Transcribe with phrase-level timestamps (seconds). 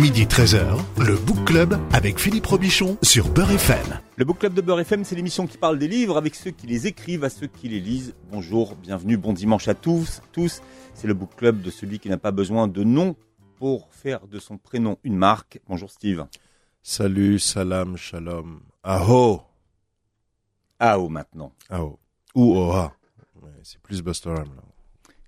[0.00, 3.98] Midi 13h, le Book Club avec Philippe Robichon sur Beurre FM.
[4.16, 6.66] Le Book Club de Beurre FM, c'est l'émission qui parle des livres avec ceux qui
[6.66, 8.14] les écrivent à ceux qui les lisent.
[8.30, 10.20] Bonjour, bienvenue, bon dimanche à tous.
[10.32, 10.60] tous.
[10.92, 13.16] C'est le Book Club de celui qui n'a pas besoin de nom
[13.56, 15.60] pour faire de son prénom une marque.
[15.66, 16.26] Bonjour Steve.
[16.82, 18.60] Salut, salam, shalom.
[18.82, 19.40] Aho.
[20.78, 21.52] Aho maintenant.
[21.70, 21.98] Aho.
[22.34, 22.92] Ou Oha.
[23.40, 24.44] Ouais, c'est plus là.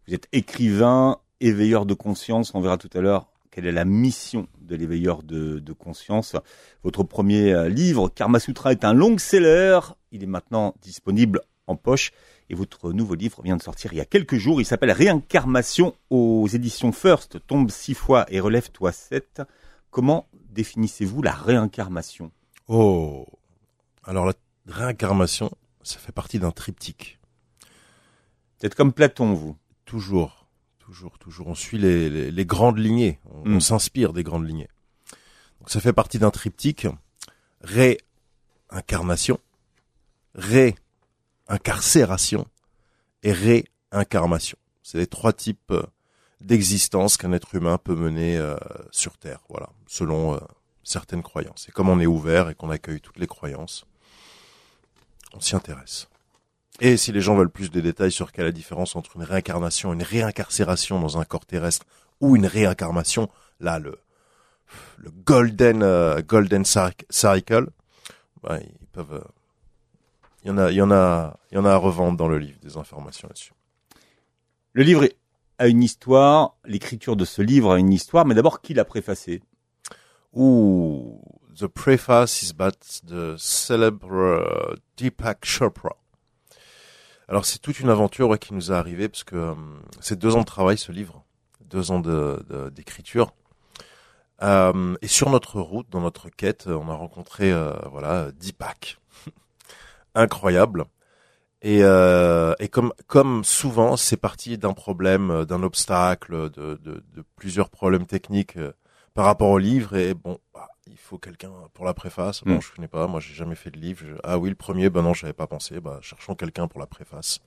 [0.06, 2.54] Vous êtes écrivain, éveilleur de conscience.
[2.54, 3.28] On verra tout à l'heure
[3.58, 6.36] quelle est la mission de l'éveilleur de, de conscience.
[6.84, 9.80] Votre premier euh, livre, Karma Sutra, est un long-seller.
[10.12, 12.12] Il est maintenant disponible en poche.
[12.50, 14.60] Et votre nouveau livre vient de sortir il y a quelques jours.
[14.60, 17.44] Il s'appelle Réincarnation aux éditions First.
[17.46, 19.42] Tombe six fois et relève-toi sept.
[19.90, 22.30] Comment définissez-vous la réincarnation?
[22.68, 23.26] Oh.
[24.04, 24.34] Alors, la
[24.66, 25.50] réincarnation,
[25.82, 27.18] ça fait partie d'un triptyque.
[28.58, 29.56] Vous êtes comme Platon, vous?
[29.84, 30.37] Toujours,
[30.88, 31.48] toujours, toujours.
[31.48, 33.18] On suit les, les, les grandes lignées.
[33.30, 33.56] On, Mm.
[33.56, 34.68] on s'inspire des grandes lignées.
[35.60, 36.86] Donc, ça fait partie d'un triptyque.
[37.60, 39.38] Réincarnation,
[40.34, 42.46] réincarcération
[43.22, 44.56] et réincarnation.
[44.82, 45.82] C'est les trois types euh,
[46.40, 48.56] d'existence qu'un être humain peut mener euh,
[48.90, 50.38] sur Terre, voilà, selon euh,
[50.84, 51.68] certaines croyances.
[51.68, 53.84] Et comme on est ouvert et qu'on accueille toutes les croyances,
[55.34, 56.08] on s'y intéresse.
[56.80, 59.24] Et si les gens veulent plus de détails sur quelle est la différence entre une
[59.24, 61.86] réincarnation, une réincarcération dans un corps terrestre
[62.20, 63.28] ou une réincarnation,
[63.60, 63.98] là le
[64.98, 67.68] le golden euh, golden cyc- cycle,
[68.42, 69.14] bah, ils peuvent.
[69.14, 69.20] euh,
[70.44, 72.28] Il y en a, il y en a, il y en a à revendre dans
[72.28, 73.52] le livre des informations là-dessus.
[74.74, 75.08] Le livre
[75.58, 76.54] a une histoire.
[76.64, 78.24] L'écriture de ce livre a une histoire.
[78.26, 79.42] Mais d'abord, qui l'a préfacé?
[80.34, 81.20] Ooh,
[81.58, 82.70] the preface is by
[83.06, 85.96] the célèbre euh, Deepak Chopra.
[87.28, 89.54] Alors c'est toute une aventure qui nous est arrivée parce que euh,
[90.00, 91.24] c'est deux ans de travail ce livre,
[91.64, 93.32] deux ans de de- d'écriture.
[94.42, 98.98] Euh, et sur notre route, dans notre quête, on a rencontré euh, voilà Deepak,
[100.14, 100.84] incroyable.
[101.62, 107.02] Et, euh, et comme comme souvent, c'est parti d'un problème, euh, d'un obstacle, de, de,
[107.36, 108.72] plusieurs problèmes techniques euh,
[109.14, 109.96] par rapport au livre.
[109.96, 110.67] Et bon, bah,
[110.98, 112.42] il faut quelqu'un pour la préface.
[112.44, 112.60] Bon, Mm.
[112.62, 114.04] je connais pas, moi j'ai jamais fait de livre.
[114.06, 115.80] Je- ah oui, le premier, ben non, j'avais pas pensé.
[115.80, 117.40] Bah, cherchons quelqu'un pour la préface.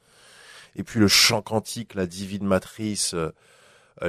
[0.76, 3.30] Et puis le chant quantique, la divine matrice, euh,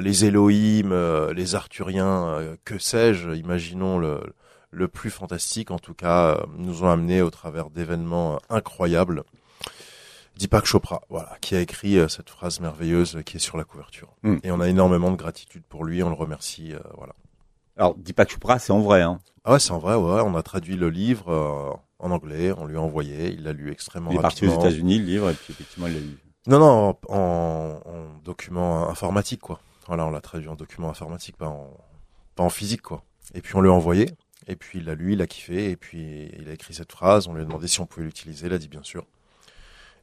[0.01, 4.21] les Elohim, euh, les Arthuriens, euh, que sais-je, imaginons le,
[4.71, 9.25] le plus fantastique, en tout cas, nous ont amené au travers d'événements incroyables.
[10.39, 13.65] Deepak Chopra, voilà, qui a écrit euh, cette phrase merveilleuse euh, qui est sur la
[13.65, 14.15] couverture.
[14.23, 14.37] Mm.
[14.45, 17.13] Et on a énormément de gratitude pour lui, on le remercie, euh, voilà.
[17.77, 19.03] Alors, Deepak Chopra, c'est en vrai.
[19.03, 19.19] Hein.
[19.45, 22.65] Ah ouais, c'est en vrai, ouais, on a traduit le livre euh, en anglais, on
[22.67, 24.69] lui a envoyé, il l'a lu extrêmement Il est parti aux rapidement.
[24.69, 26.19] États-Unis, le livre, et puis effectivement, il l'a lu.
[26.47, 29.61] Non, non, en, en, en document informatique, quoi.
[29.89, 31.77] Voilà, on l'a traduit en document informatique, pas en,
[32.37, 33.03] pas en physique, quoi.
[33.35, 34.11] Et puis on lui a envoyé,
[34.47, 37.27] et puis il l'a lu, il a kiffé, et puis il a écrit cette phrase,
[37.27, 39.05] on lui a demandé si on pouvait l'utiliser, il a dit bien sûr.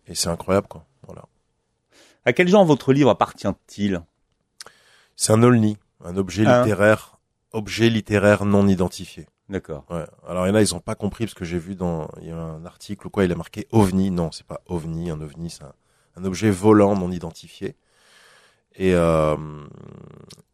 [0.08, 0.86] Et c'est incroyable, quoi.
[1.04, 1.24] Voilà.
[2.26, 4.02] À quel genre votre livre appartient-il?
[5.16, 7.19] C'est un olni, un objet littéraire,
[7.52, 9.28] objet littéraire non identifié.
[9.50, 9.84] D'accord.
[9.90, 10.06] Ouais.
[10.28, 12.28] Alors il y en a, ils ont pas compris parce que j'ai vu dans, il
[12.28, 14.12] y a un article ou quoi, il a marqué ovni.
[14.12, 15.10] Non, c'est pas ovni.
[15.10, 15.74] Un ovni, c'est un,
[16.18, 17.76] un objet volant non identifié.
[18.76, 19.36] Et, euh,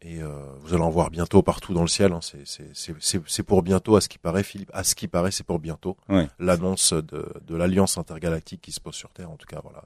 [0.02, 2.14] et euh, vous allez en voir bientôt partout dans le ciel.
[2.14, 2.22] Hein.
[2.22, 4.72] C'est, c'est, c'est, c'est, c'est pour bientôt, à ce qui paraît, Philippe.
[4.74, 5.98] À ce qui paraît, c'est pour bientôt.
[6.08, 6.28] Ouais.
[6.40, 9.84] L'annonce de, de l'alliance intergalactique qui se pose sur Terre, en tout cas, voilà.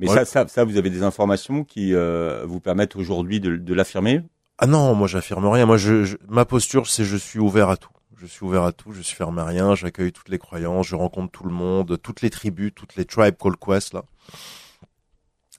[0.00, 0.14] Mais Ouais.
[0.16, 4.22] ça, ça, ça, vous avez des informations qui euh, vous permettent aujourd'hui de, de l'affirmer?
[4.58, 5.66] Ah non, moi j'affirme rien.
[5.66, 7.90] Moi, je, je- ma posture, c'est je suis ouvert à tout.
[8.16, 8.92] Je suis ouvert à tout.
[8.92, 9.74] Je suis fermé à rien.
[9.74, 10.86] J'accueille toutes les croyances.
[10.86, 14.04] Je rencontre tout le monde, toutes les tribus, toutes les tribes call quest là.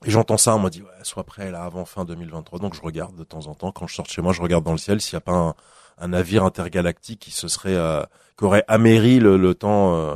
[0.06, 2.60] Et j'entends ça, on m'a dit ouais, sois prêt là avant fin 2023.
[2.60, 4.64] Donc je regarde de temps en temps quand je sors de chez moi, je regarde
[4.64, 5.56] dans le ciel s'il n'y a pas
[5.98, 8.04] un, navire intergalactique qui se serait, euh,
[8.38, 10.16] qui aurait améri le, temps, euh,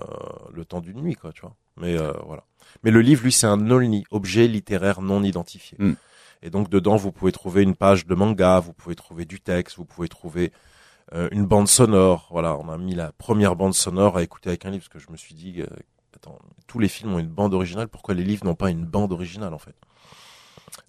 [0.53, 1.55] le temps d'une nuit quoi, tu vois.
[1.77, 2.43] Mais euh, voilà.
[2.83, 5.77] Mais le livre, lui, c'est un only, objet littéraire non identifié.
[5.79, 5.93] Mm.
[6.41, 9.77] Et donc dedans, vous pouvez trouver une page de manga, vous pouvez trouver du texte,
[9.77, 10.51] vous pouvez trouver
[11.13, 12.27] euh, une bande sonore.
[12.31, 14.99] Voilà, on a mis la première bande sonore à écouter avec un livre parce que
[14.99, 15.67] je me suis dit, euh,
[16.15, 19.11] attends, tous les films ont une bande originale, pourquoi les livres n'ont pas une bande
[19.11, 19.75] originale en fait?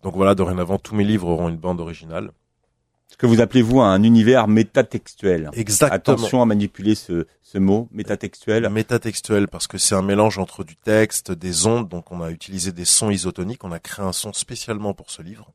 [0.02, 2.30] Donc voilà, dorénavant, tous mes livres auront une bande originale.
[3.10, 5.50] Ce que vous appelez-vous un univers métatextuel.
[5.52, 5.94] Exactement.
[5.96, 8.68] Attention à manipuler ce, ce mot, métatextuel.
[8.70, 11.88] Métatextuel parce que c'est un mélange entre du texte, des ondes.
[11.88, 13.64] Donc on a utilisé des sons isotoniques.
[13.64, 15.52] On a créé un son spécialement pour ce livre.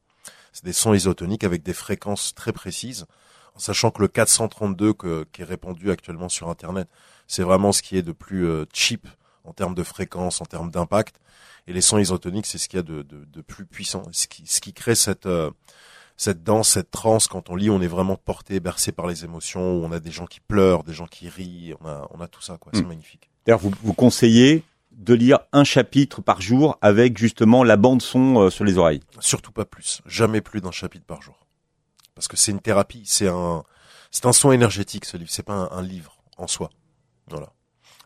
[0.54, 3.06] C'est des sons isotoniques avec des fréquences très précises.
[3.56, 6.90] En sachant que le 432 que- qui est répandu actuellement sur Internet,
[7.28, 9.08] c'est vraiment ce qui est de plus euh, cheap
[9.46, 11.16] en termes de fréquence, en termes d'impact.
[11.68, 14.04] Et les sons isotoniques, c'est ce qu'il y a de, de, de plus puissant.
[14.12, 15.50] Ce qui, ce qui crée cette, euh,
[16.18, 19.62] cette danse, cette transe, quand on lit, on est vraiment porté, bercé par les émotions,
[19.62, 22.42] on a des gens qui pleurent, des gens qui rient, on a, on a tout
[22.42, 22.72] ça, quoi.
[22.74, 22.88] C'est Mm.
[22.88, 23.30] magnifique.
[23.46, 28.40] D'ailleurs, vous, vous conseillez de lire un chapitre par jour avec justement la bande son
[28.44, 29.02] euh, sur les oreilles.
[29.20, 30.02] Surtout pas plus.
[30.06, 31.46] Jamais plus d'un chapitre par jour.
[32.16, 33.64] Parce que c'est une thérapie, c'est un,
[34.10, 35.30] c'est un son énergétique, ce livre.
[35.30, 36.70] C'est pas un, un livre en soi.
[37.30, 37.52] Voilà.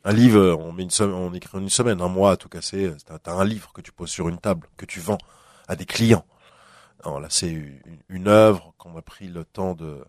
[0.03, 2.91] Un livre, on met une semaine, on écrit une semaine, un mois à tout casser.
[3.05, 5.17] T'as, t'as un livre que tu poses sur une table, que tu vends
[5.67, 6.25] à des clients.
[7.05, 7.79] Non, là, c'est une,
[8.09, 10.03] une œuvre qu'on a pris le temps de,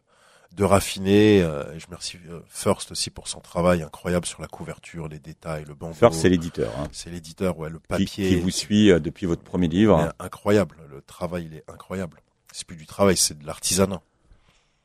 [0.57, 1.43] de raffiner.
[1.43, 5.19] euh, et je remercie euh, First aussi pour son travail incroyable sur la couverture, les
[5.21, 5.95] détails, le bandeau.
[5.95, 8.07] First, c'est l'éditeur hein, C'est l'éditeur, ouais, le papier.
[8.29, 10.13] qui vous suit euh, depuis votre premier livre.
[10.19, 10.77] Incroyable.
[10.91, 12.19] Le travail, il est incroyable.
[12.53, 14.01] C'est plus du travail, c'est de l'artisanat.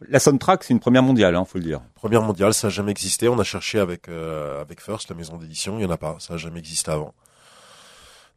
[0.07, 1.81] La soundtrack, c'est une première mondiale, hein, faut le dire.
[1.95, 3.29] Première mondiale, ça a jamais existé.
[3.29, 6.17] On a cherché avec euh, avec First, la maison d'édition, il y en a pas,
[6.19, 7.13] ça a jamais existé avant.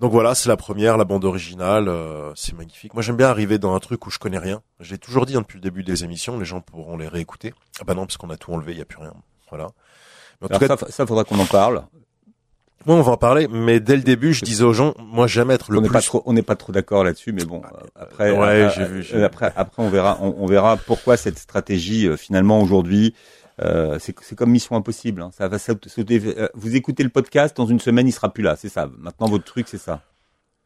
[0.01, 2.95] Donc voilà, c'est la première, la bande originale, euh, c'est magnifique.
[2.95, 4.63] Moi, j'aime bien arriver dans un truc où je connais rien.
[4.79, 7.53] Je l'ai toujours dit hein, depuis le début des émissions, les gens pourront les réécouter.
[7.81, 9.13] Ah bah non, parce qu'on a tout enlevé, il y a plus rien.
[9.51, 9.69] Voilà.
[10.41, 11.83] Mais en tout cas, ça, ça, faudra qu'on en parle.
[12.87, 13.49] moi, on va en parler.
[13.49, 15.95] Mais dès le début, je disais aux gens, moi, j'aime être le on n'est plus.
[15.95, 18.85] pas trop, on n'est pas trop d'accord là-dessus, mais bon, euh, après, ouais, euh, j'ai
[18.85, 19.25] vu, j'ai euh, vu.
[19.25, 23.15] après, après, on verra, on, on verra pourquoi cette stratégie euh, finalement aujourd'hui.
[23.61, 25.23] Euh, c'est comme Mission Impossible.
[25.23, 25.31] hein.
[25.41, 28.57] Euh, vous écoutez le podcast dans une semaine, il sera plus là.
[28.57, 28.89] C'est ça.
[28.99, 30.03] Maintenant, votre truc, c'est ça.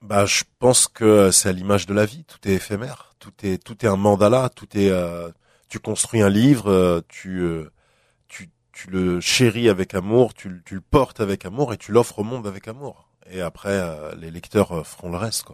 [0.03, 2.25] Bah, je pense que c'est à l'image de la vie.
[2.25, 3.15] Tout est éphémère.
[3.19, 4.49] Tout est, tout est un mandala.
[4.49, 4.91] Tout est.
[4.91, 5.31] euh,
[5.69, 7.03] tu construis un livre.
[7.09, 7.43] tu,
[8.29, 10.35] tu, tu le chéris avec amour.
[10.35, 13.09] Tu, le- portes avec amour et tu l'offres au monde avec amour.
[13.31, 13.81] Et après,
[14.19, 15.47] les lecteurs feront le reste.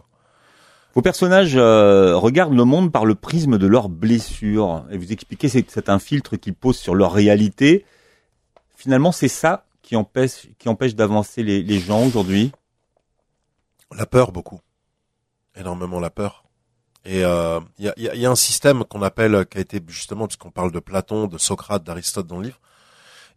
[0.95, 4.85] Vos personnages euh, regardent le monde par le prisme de leurs blessures.
[4.91, 7.85] Et vous expliquez c'est que c'est un filtre qui pose sur leur réalité.
[8.75, 12.51] Finalement, c'est ça qui empêche, qui empêche d'avancer les, les gens aujourd'hui?
[13.95, 14.59] La peur, beaucoup.
[15.55, 16.43] Énormément la peur.
[17.05, 19.61] Et euh, il y, a, y a- y a un système qu'on appelle, qui a
[19.61, 22.59] été justement, puisqu'on parle de Platon, de Socrate, d'Aristote dans le livre,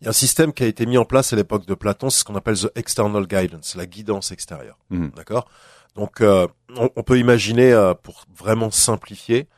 [0.01, 2.11] il y a un système qui a été mis en place à l'époque de Platon,
[2.11, 4.79] c'est ce qu'on appelle the external guidance, la guidance extérieure.
[4.91, 5.13] Mhm.
[5.15, 5.49] D'accord?
[5.95, 9.49] Donc, euh, on, on peut imaginer, euh, pour vraiment simplifier,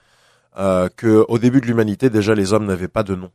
[0.56, 3.30] euh, que au début de l'humanité, déjà, les hommes n'avaient pas de nom.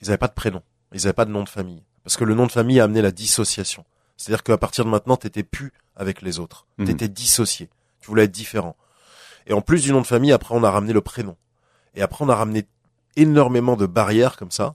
[0.00, 0.62] Ils n'avaient pas de prénom.
[0.92, 1.82] Ils n'avaient pas de nom de famille.
[2.04, 3.84] Parce que le nom de famille a amené la dissociation.
[4.16, 6.66] C'est-à-dire qu'à partir de maintenant, t'étais plus avec les autres.
[6.78, 6.86] Mhm.
[6.86, 7.68] T'étais dissocié.
[8.00, 8.76] Tu voulais être différent.
[9.46, 11.36] Et en plus du nom de famille, après, on a ramené le prénom.
[11.94, 12.66] Et après, on a ramené
[13.16, 14.74] énormément de barrières comme ça,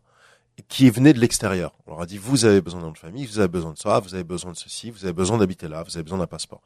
[0.68, 1.74] qui venaient de l'extérieur.
[1.86, 3.78] On leur a dit, vous avez besoin d'un nom de famille, vous avez besoin de
[3.78, 6.28] ça, vous avez besoin de ceci, vous avez besoin d'habiter là, vous avez besoin d'un
[6.28, 6.62] passeport.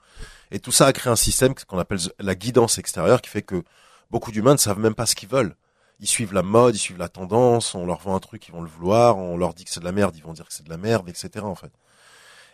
[0.51, 3.63] Et tout ça a créé un système qu'on appelle la guidance extérieure, qui fait que
[4.11, 5.55] beaucoup d'humains ne savent même pas ce qu'ils veulent.
[5.99, 8.61] Ils suivent la mode, ils suivent la tendance, on leur vend un truc, ils vont
[8.61, 10.65] le vouloir, on leur dit que c'est de la merde, ils vont dire que c'est
[10.65, 11.45] de la merde, etc.
[11.45, 11.71] en fait.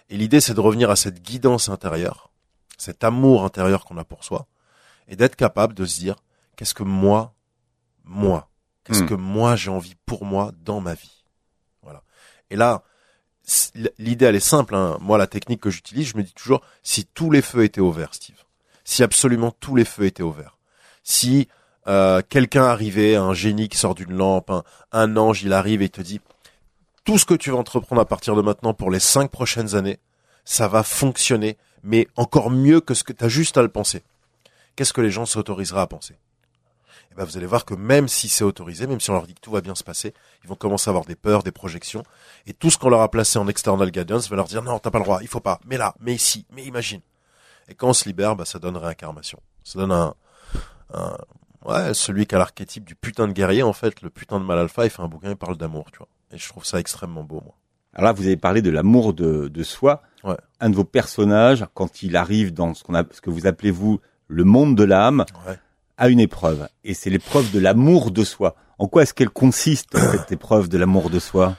[0.10, 2.30] Et l'idée, c'est de revenir à cette guidance intérieure,
[2.78, 4.46] cet amour intérieur qu'on a pour soi,
[5.08, 6.18] et d'être capable de se dire,
[6.56, 7.34] qu'est-ce que moi,
[8.04, 8.50] moi,
[8.84, 9.08] qu'est-ce Hmm.
[9.08, 11.21] que moi j'ai envie pour moi dans ma vie?
[12.52, 12.84] Et là,
[13.98, 14.76] l'idée, elle est simple.
[14.76, 14.98] Hein.
[15.02, 17.92] Moi, la technique que j'utilise, je me dis toujours, si tous les feux étaient au
[17.92, 18.44] vert, Steve,
[18.84, 20.58] si absolument tous les feux étaient au vert,
[21.04, 21.48] si
[21.88, 24.52] euh, quelqu'un arrivait, un génie qui sort d'une lampe,
[24.92, 26.20] un, ange, il arrive et te dit,
[27.06, 29.98] tout ce que tu vas entreprendre à partir de maintenant pour les cinq prochaines années,
[30.44, 34.04] ça va fonctionner, mais encore mieux que ce que tu as juste à le penser.
[34.76, 36.16] Qu'est-ce que les gens s'autoriseraient à penser?
[37.12, 39.34] Eh ben, vous allez voir que même si c'est autorisé, même si on leur dit
[39.34, 40.14] que tout va bien se passer,
[40.44, 42.04] ils vont commencer à avoir des peurs, des projections,
[42.48, 44.92] et tout ce qu'on leur a placé en external guidance va leur dire non, t'as
[44.92, 47.02] pas le droit, il faut pas, mais là, mais ici, mais imagine.
[47.68, 49.40] Et quand on se libère, bah, ça donne réincarnation.
[49.64, 50.14] Ça donne un,
[50.94, 51.18] un
[51.66, 54.58] ouais, celui qui a l'archétype du putain de guerrier, en fait, le putain de mal
[54.60, 56.08] alpha, il fait un bouquin, il parle d'amour, tu vois.
[56.32, 57.56] Et je trouve ça extrêmement beau, moi.
[57.94, 60.02] Alors là, vous avez parlé de l'amour de, de soi.
[60.24, 60.38] Ouais.
[60.62, 63.72] Un de vos personnages, quand il arrive dans ce qu'on a, ce que vous appelez
[63.72, 65.60] vous le monde de l'âme, Ouais.
[66.02, 66.68] A une épreuve.
[66.84, 68.56] Et c'est l'épreuve de l'amour de soi.
[68.80, 71.56] En quoi est-ce qu'elle consiste, cette épreuve de l'amour de soi?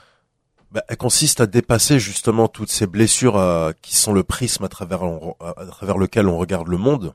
[0.71, 4.67] Bah, elle consiste à dépasser justement toutes ces blessures euh, qui sont le prisme à
[4.67, 7.13] travers, on- à travers lequel on regarde le monde.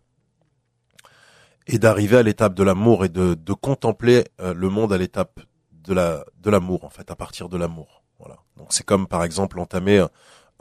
[1.67, 5.41] Et d'arriver à l'étape de l'amour et de, de contempler euh, le monde à l'étape
[5.73, 8.03] de la de l'amour en fait à partir de l'amour.
[8.19, 8.37] Voilà.
[8.57, 10.05] Donc c'est comme par exemple entamer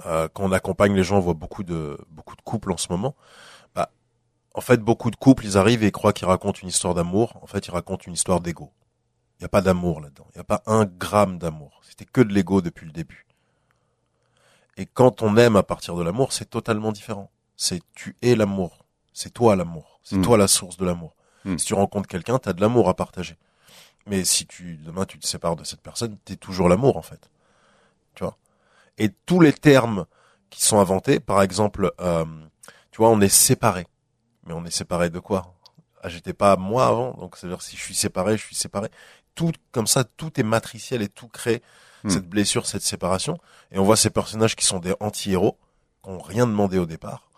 [0.05, 2.87] euh, quand on accompagne les gens on voit beaucoup de beaucoup de couples en ce
[2.89, 3.15] moment
[4.57, 7.37] en fait beaucoup de couples ils arrivent et ils croient qu'ils racontent une histoire d'amour.
[7.43, 8.73] En fait ils racontent une histoire d'ego.
[9.39, 10.25] Il y a pas d'amour là-dedans.
[10.33, 11.79] Il y a pas un gramme d'amour.
[11.87, 13.27] C'était que de l'ego depuis le début.
[14.75, 17.29] Et quand on aime à partir de l'amour c'est totalement différent.
[17.55, 18.83] C'est tu es l'amour.
[19.13, 19.99] C'est toi l'amour.
[20.03, 20.21] C'est Mm.
[20.23, 21.15] toi la source de l'amour.
[21.45, 21.57] Mm.
[21.59, 23.37] si tu rencontres quelqu'un t'as de l'amour à partager.
[24.07, 27.29] Mais si tu demain tu te sépares de cette personne t'es toujours l'amour en fait.
[28.15, 28.37] Tu vois?
[28.97, 30.07] Et tous les termes
[30.49, 32.25] qui sont inventés par exemple euh,
[32.89, 33.85] tu vois on est séparé
[34.47, 35.53] mais on est séparé de quoi?
[36.01, 38.89] Ah, j'étais pas moi avant, donc c'est-à-dire si je suis séparé, je suis séparé.
[39.35, 41.61] Tout comme ça, tout est matriciel et tout crée
[42.03, 42.09] Hmm.
[42.09, 43.39] cette blessure, cette séparation.
[43.71, 45.57] Et on voit ces personnages qui sont des anti-héros,
[46.03, 47.29] qui ont rien demandé au départ.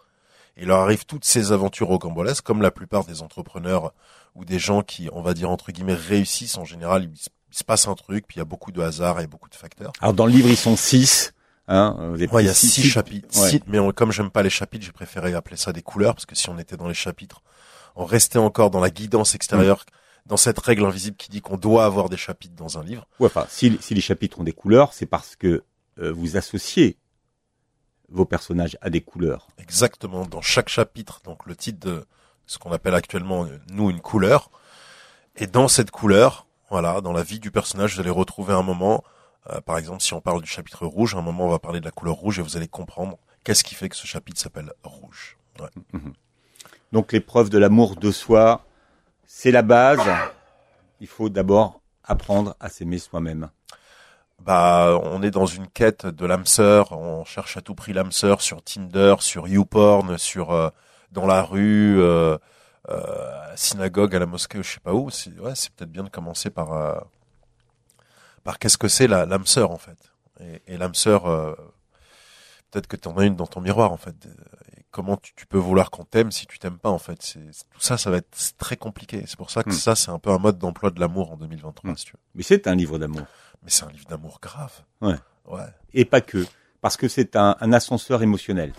[0.58, 3.94] Il leur arrive toutes ces aventures rocambolesques, comme la plupart des entrepreneurs
[4.36, 7.10] ou des gens qui, on va dire entre guillemets, réussissent en général.
[7.10, 9.56] Il se passe un truc, puis il y a beaucoup de hasard et beaucoup de
[9.56, 9.94] facteurs.
[10.02, 11.34] Alors dans le livre, ils sont six.
[11.72, 11.96] Hein,
[12.32, 13.28] Ouais, il y a six, chapitres.
[13.40, 13.50] Ouais.
[13.50, 16.26] Six, mais on- comme j'aime pas les chapitres, j'ai préféré appeler ça des couleurs, parce
[16.26, 17.44] que si on était dans les chapitres,
[17.96, 19.86] on restait encore dans la guidance extérieure,
[20.26, 23.06] dans cette règle invisible qui dit qu'on doit avoir des chapitres dans un livre.
[23.20, 25.64] Ouais, enfin, si, si les chapitres ont des couleurs, c'est parce que
[26.00, 26.98] euh, vous associez
[28.10, 29.48] vos personnages à des couleurs.
[29.60, 32.06] Exactement, dans chaque chapitre, donc le titre de
[32.48, 34.50] ce qu'on appelle actuellement, euh, nous, une couleur.
[35.36, 39.04] Et dans cette couleur, voilà, dans la vie du personnage, vous allez retrouver un moment,
[39.50, 41.86] euh, par exemple, si on parle du chapitre rouge, un moment, on va parler de
[41.86, 45.38] la couleur rouge et vous allez comprendre qu'est-ce qui fait que ce chapitre s'appelle rouge.
[45.60, 46.00] Ouais.
[46.92, 48.66] Donc l'épreuve de l'amour de soi,
[49.26, 50.02] c'est la base.
[51.00, 53.50] Il faut d'abord apprendre à s'aimer soi-même.
[54.42, 56.94] Bah, on est dans une quête de l'âme sœur.
[56.94, 60.70] On cherche à tout prix l'âme sœur sur Tinder, sur YouPorn, sur euh,
[61.12, 62.38] dans la rue, euh,
[62.90, 65.10] euh, à la synagogue, à la mosquée, je sais pas où.
[65.10, 67.04] C'est ouais, c'est peut-être bien de commencer par
[68.50, 70.12] par qu'est-ce que c'est l'âme sœur en fait?
[70.40, 71.54] Et, et l'âme sœur, euh,
[72.72, 74.16] peut-être que tu en as une dans ton miroir en fait.
[74.76, 77.22] Et comment tu, tu peux vouloir qu'on t'aime si tu t'aimes pas en fait?
[77.22, 79.24] C'est tout ça, ça va être très compliqué.
[79.28, 79.74] C'est pour ça que Hmm.
[79.74, 81.96] ça, c'est un peu un mode d'emploi de l'amour en 2023, Hmm.
[81.96, 82.20] si tu veux.
[82.34, 83.22] Mais c'est un livre d'amour.
[83.62, 84.74] Mais c'est un livre d'amour grave.
[85.02, 85.14] Ouais.
[85.46, 85.68] Ouais.
[85.94, 86.44] Et pas que.
[86.82, 88.74] Parce que c'est un, un ascenseur émotionnel.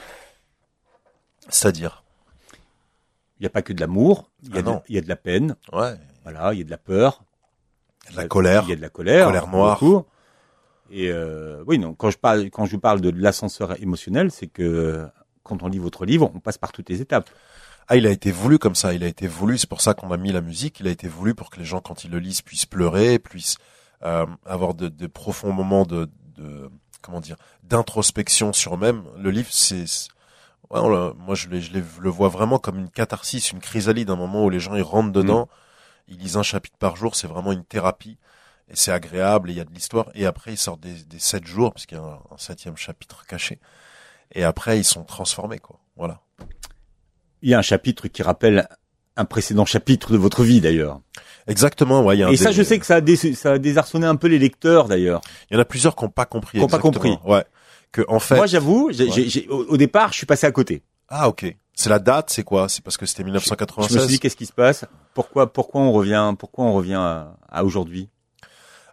[1.49, 2.03] C'est-à-dire?
[3.39, 4.31] Il n'y a pas que de l'amour.
[4.43, 5.55] Il y, a Ah y a de la peine.
[5.73, 5.95] Ouais.
[6.25, 6.53] Voilà.
[6.55, 7.23] Il y a de la peur.
[8.11, 8.63] De la colère.
[8.67, 9.27] Il y a de la colère.
[9.27, 9.79] Colère noire.
[9.79, 10.05] beaucoup.
[10.91, 11.95] Et euh, oui, non.
[11.95, 15.07] Quand je parle, quand je vous parle de l'ascenseur émotionnel, c'est que
[15.43, 17.31] quand on lit votre livre, on passe par toutes les étapes.
[17.89, 18.95] Ah, il a été voulu comme ça.
[18.95, 19.59] Il a été voulu.
[19.59, 20.81] C'est pour ça qu'on a mis la musique.
[20.81, 23.57] Il a été voulu pour que les gens, quand ils le lisent, puissent pleurer, puissent
[24.05, 26.71] euh, avoir de, de profonds moments de, de
[27.03, 29.03] comment dire, d'introspection sur eux-mêmes.
[29.19, 29.85] Le livre, c'est,
[30.71, 34.51] ouais, moi, je, je le vois vraiment comme une catharsis, une chrysalide, un moment où
[34.51, 35.49] les gens ils rentrent dedans.
[36.11, 37.15] Ils lisent un chapitre par jour.
[37.17, 38.19] C'est vraiment une thérapie.
[38.69, 39.49] Et c'est agréable.
[39.51, 40.11] Et il y a de l'histoire.
[40.15, 42.77] Et après, ils sortent des, des sept jours, parce qu'il y a un, un septième
[42.77, 43.59] chapitre caché.
[44.33, 45.81] Et après, ils sont transformés, quoi.
[45.97, 46.21] Voilà.
[47.43, 48.69] Il y a un chapitre qui rappelle
[49.17, 51.01] un précédent chapitre de votre vie d'ailleurs.
[51.47, 52.17] Exactement, ouais.
[52.17, 54.07] Il y a un Et ça, je sais que ça a, dé- ça a désarçonné
[54.07, 55.21] un peu les lecteurs d'ailleurs.
[55.51, 56.59] Il y en a plusieurs qui n'ont pas compris.
[56.59, 57.17] Qui ont pas compris.
[57.25, 57.45] Ouais.
[57.93, 58.37] Que en fait.
[58.37, 59.47] Moi, j'avoue, Ouais.
[59.49, 60.83] au départ, je suis passé à côté.
[61.11, 61.55] Ah ok.
[61.75, 62.69] C'est la date, c'est quoi?
[62.69, 64.07] C'est parce que c'était Je me suis 1996.
[64.09, 64.85] dit, qu'est-ce qui se passe?
[65.15, 68.09] Pourquoi, pourquoi on revient, pourquoi on revient à, à aujourd'hui?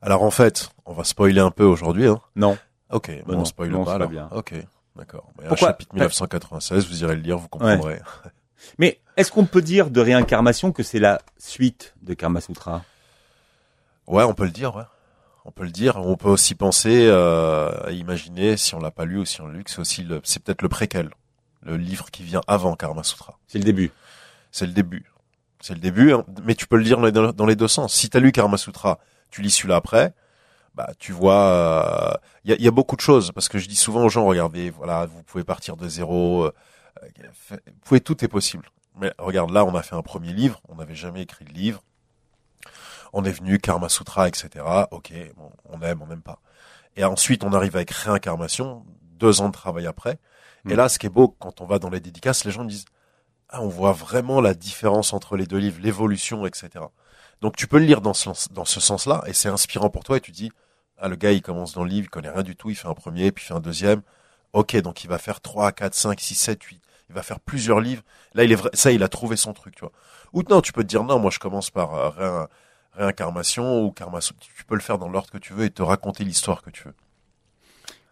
[0.02, 2.08] Alors en fait, on va spoiler un peu aujourd'hui.
[2.08, 2.22] Hein.
[2.36, 2.58] Non.
[2.92, 3.10] Ok.
[3.10, 3.96] Bah Bon, non, on spoil non, pas.
[3.96, 4.10] alors.
[4.10, 4.30] bien.
[4.32, 4.54] Ok.
[4.96, 5.26] D'accord.
[5.38, 6.88] Pourquoi chapitre 1996.
[6.88, 8.00] Vous irez le lire, vous comprendrez.
[8.80, 12.84] Mais est-ce qu'on peut dire de réincarnation que c'est la suite de Karma Sutra?
[14.08, 14.76] Ouais, on peut le dire.
[14.76, 14.84] Ouais.
[15.46, 15.98] On peut le dire.
[15.98, 19.48] On peut aussi penser euh, à imaginer si on l'a pas lu ou si on
[19.48, 21.10] l'a lu que c'est aussi le, c'est peut-être le préquel,
[21.68, 23.38] le livre qui vient avant Karma Sutra.
[23.48, 23.92] C'est le début.
[24.52, 25.06] C'est le début.
[25.60, 26.24] C'est le début, hein.
[26.44, 27.00] mais tu peux le lire
[27.34, 27.94] dans les- deux sens.
[27.94, 29.00] Si tu as lu Karma Sutra,
[29.32, 30.14] tu lis celui-là après,
[30.76, 33.76] bah tu vois, il y, a, y a beaucoup de choses parce que je dis
[33.76, 36.52] souvent aux gens, regardez, voilà, vous pouvez partir de zéro, euh,
[37.34, 38.70] fait- vous pouvez tout est possible.
[39.00, 41.84] Mais regarde, là, on a fait un premier livre, on n'avait jamais écrit de livre,
[43.14, 44.64] on est venu Karma Sutra, etc.
[44.92, 46.40] Ok, bon, on aime, on n'aime pas.
[46.96, 48.86] Et ensuite, on arrive avec réincarnation,
[49.20, 50.20] deux ans de travail après.
[50.70, 52.86] Et là, ce qui est beau, quand on va dans les dédicaces, les gens disent,
[53.50, 56.70] ah, on voit vraiment la différence entre les deux livres, l'évolution, etc.
[57.42, 60.18] Donc tu peux le lire dans ce, dans ce sens-là, et c'est inspirant pour toi,
[60.18, 60.52] et tu dis,
[60.98, 62.88] ah, le gars, il commence dans le livre, il connaît rien du tout, il fait
[62.88, 64.02] un premier, puis il fait un deuxième.
[64.54, 66.82] Ok, donc il va faire 3, 4, 5, 6, 7, 8.
[67.10, 68.04] Il va faire plusieurs livres.
[68.34, 69.92] Là, il est vrai, ça, il a trouvé son truc, tu vois.
[70.34, 72.48] Ou non, tu peux te dire, non, moi, je commence par euh, réin-
[72.94, 74.20] réincarnation ou karma.
[74.20, 76.84] Tu peux le faire dans l'ordre que tu veux et te raconter l'histoire que tu
[76.84, 76.94] veux.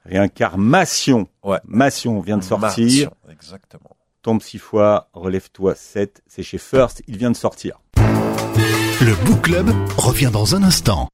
[0.05, 1.27] Réincarmation.
[1.43, 1.57] Ouais.
[1.65, 2.62] Mation vient de sortir.
[2.62, 3.95] Martion, Exactement.
[4.21, 6.21] Tombe six fois, relève-toi 7.
[6.27, 7.79] C'est chez First, il vient de sortir.
[7.97, 11.09] Le Book Club revient dans un instant.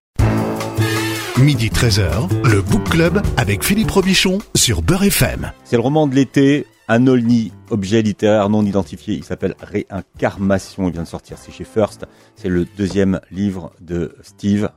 [1.38, 5.52] Midi 13h, le Book Club avec Philippe Robichon sur Beurre FM.
[5.64, 9.16] C'est le roman de l'été, un Olni, objet littéraire non identifié.
[9.16, 10.88] Il s'appelle Réincarmation.
[10.88, 11.38] Il vient de sortir.
[11.38, 12.06] C'est chez First.
[12.36, 14.70] C'est le deuxième livre de Steve.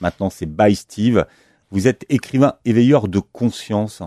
[0.00, 1.24] Maintenant, c'est By Steve.
[1.72, 4.02] Vous êtes écrivain éveilleur de conscience.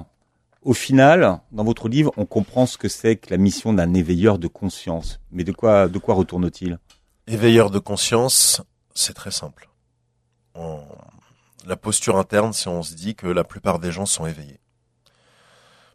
[0.61, 4.37] Au final, dans votre livre, on comprend ce que c'est que la mission d'un éveilleur
[4.37, 5.19] de conscience.
[5.31, 6.77] Mais de quoi, de quoi retourne-t-il?
[7.25, 8.61] Éveilleur de conscience,
[8.93, 9.67] c'est très simple.
[10.53, 10.83] On-
[11.65, 14.59] La posture interne, c'est on se dit que la plupart des gens sont éveillés.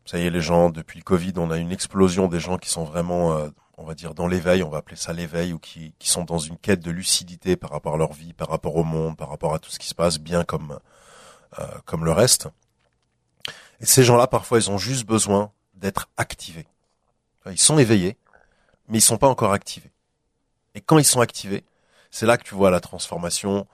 [0.04, 2.68] Ça y est, les gens, depuis le Covid, on a une explosion des gens qui
[2.68, 3.48] sont vraiment, euh,
[3.78, 6.56] on va dire dans l'éveil, on va appeler ça l'éveil, ou qui, sont dans une
[6.58, 9.60] quête de lucidité par rapport à leur vie, par rapport au monde, par rapport à
[9.60, 10.80] tout ce qui se passe, bien comme
[11.84, 12.48] comme le reste.
[13.80, 16.66] Et ces gens-là, parfois, ils ont juste besoin d'être activés.
[17.46, 18.16] Ils sont éveillés,
[18.88, 19.90] mais ils sont pas encore activés.
[20.74, 21.64] Et quand ils sont activés,
[22.10, 23.66] c'est là que tu vois la transformation,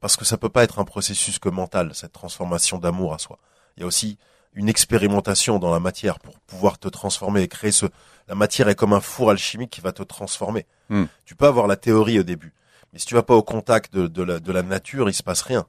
[0.00, 3.38] parce que ça peut pas être un processus que mental, cette transformation d'amour à soi.
[3.76, 4.18] Il y a aussi
[4.54, 7.86] une expérimentation dans la matière pour pouvoir te transformer et créer ce.
[8.28, 10.66] La matière est comme un four alchimique qui va te transformer.
[10.88, 11.04] Hmm.
[11.24, 12.52] Tu peux avoir la théorie au début,
[12.92, 15.22] mais si tu vas pas au contact de, de, la, de la nature, il se
[15.22, 15.66] passe rien.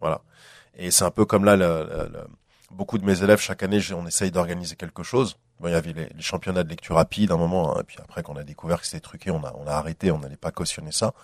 [0.00, 0.22] Voilà.
[0.78, 2.26] Et c'est un peu comme là, le- le- le-
[2.70, 5.36] beaucoup de mes élèves chaque année, on essaye d'organiser quelque chose.
[5.60, 7.96] Bon, il y avait les, les championnats de lecture rapide à un moment, hein, puis
[8.00, 10.50] après qu'on a découvert que c'était truqué, on a, on a arrêté, on n'allait pas
[10.52, 11.14] cautionner ça.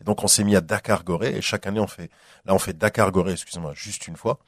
[0.00, 2.10] Et donc on s'est mis à Dakar Gorée, et chaque année on fait,
[2.44, 4.38] là on fait Dakar Gorée, excusez-moi, juste une fois.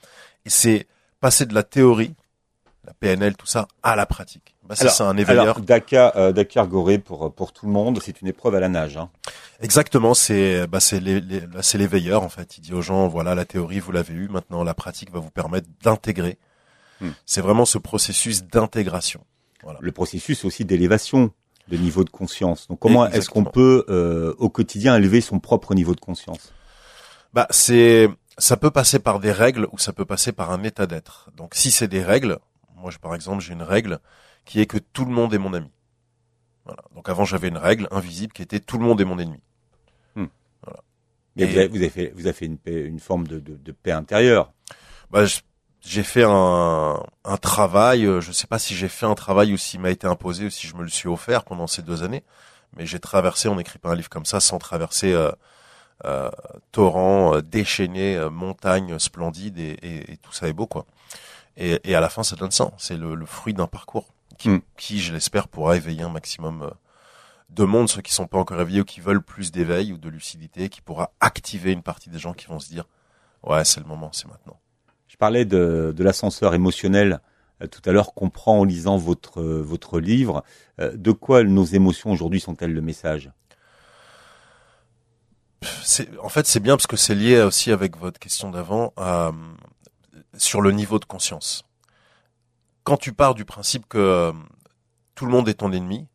[0.45, 0.87] Et c'est
[1.21, 2.15] passer de la théorie,
[2.85, 4.57] la PNL, tout ça, à la pratique.
[4.65, 5.43] Bah, c'est ça un éveilleur.
[5.43, 8.69] Alors, Dakar, euh, Dakar Gorée pour pour tout le monde, c'est une épreuve à la
[8.69, 8.97] nage.
[8.97, 9.11] Hein.
[9.61, 12.59] Exactement, c'est bah c'est les, les- là, c'est l'éveilleur en fait.
[12.59, 15.31] Il dit aux gens voilà la théorie vous l'avez eu, maintenant la pratique va vous
[15.31, 16.39] permettre d'intégrer.
[17.01, 17.11] Hmm.
[17.27, 19.25] C'est vraiment ce processus d'intégration.
[19.81, 21.31] Le processus aussi d'élévation
[21.69, 22.67] de niveau de conscience.
[22.67, 26.53] Donc, comment est-ce qu'on peut euh, au quotidien élever son propre niveau de conscience?
[27.33, 28.09] Bah c'est
[28.39, 31.31] ça peut passer par des règles ou ça peut passer par un état d'être.
[31.37, 32.39] Donc si c'est des règles,
[32.83, 34.01] moi je, par exemple j'ai une règle
[34.45, 35.71] qui est que tout le monde est mon ami.
[36.67, 36.83] Voilà.
[36.95, 39.41] Donc avant j'avais une règle invisible qui était tout le monde est mon ennemi.
[41.37, 43.41] Mais Et- vous, avez, vous avez fait, vous avez fait une, paix- une forme de,
[43.41, 44.53] de, de paix intérieure.
[45.11, 45.25] Bah,
[45.81, 49.57] j'ai fait un, un travail, euh, je sais pas si j'ai fait un travail ou
[49.57, 52.23] s'il m'a été imposé ou si je me le suis offert pendant ces deux années,
[52.77, 55.33] mais j'ai traversé, on n'écrit pas un livre comme ça sans traverser euh,
[56.05, 56.31] euh,
[56.71, 60.87] torrents, euh, déchaînés, euh, montagnes splendides et, et- et tout ça est beau quoi.
[61.57, 64.49] Et, et à la fin ça donne ça, c'est le, le fruit d'un parcours qui,
[64.49, 64.61] Mm.
[64.77, 66.71] qui je l'espère pourra éveiller un maximum euh,
[67.51, 70.09] de monde, ceux qui sont pas encore éveillés ou qui veulent plus d'éveil ou de
[70.09, 72.87] lucidité, qui pourra activer une partie des gens qui vont se dire
[73.45, 74.59] ouais c'est le moment, c'est maintenant.
[75.09, 77.21] Je parlais de, de l'ascenseur émotionnel
[77.63, 80.43] euh, tout à l'heure qu'on prend en lisant votre euh, votre livre.
[80.79, 83.31] De quoi nos émotions aujourd'hui sont-elles le message?
[86.21, 89.31] En fait c'est bien parce que c'est lié aussi avec votre question d'avant euh,
[90.37, 91.65] sur le niveau de conscience.
[92.85, 94.33] Quand tu pars du principe que euh,
[95.15, 96.09] tout le monde est ton ennemi,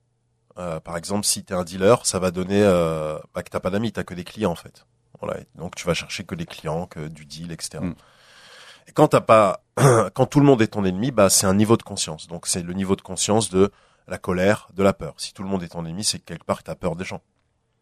[0.57, 3.59] euh, par exemple si tu es un dealer, ça va donner euh, bah, que t'as
[3.59, 4.85] pas d'amis, t'as que des clients en fait.
[5.21, 7.79] Voilà, donc tu vas chercher que des clients, que du deal, etc.
[7.81, 7.95] Mm.
[8.87, 9.63] Et quand t'as pas,
[10.13, 12.27] quand tout le monde est ton ennemi, bah c'est un niveau de conscience.
[12.27, 13.71] Donc c'est le niveau de conscience de
[14.07, 15.13] la colère, de la peur.
[15.17, 17.05] Si tout le monde est ton ennemi, c'est que quelque part que t'as peur des
[17.05, 17.21] gens.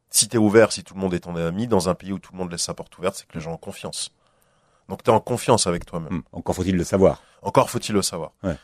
[0.10, 2.32] Si t'es ouvert, si tout le monde est ton ami, dans un pays où tout
[2.32, 4.12] le monde laisse sa porte ouverte, c'est que les gens ont confiance.
[4.89, 6.13] Donc t'es en confiance avec toi-même.
[6.13, 7.21] Hum, Encore faut-il le savoir.
[7.41, 8.32] Encore faut-il le savoir.
[8.43, 8.56] Ouais.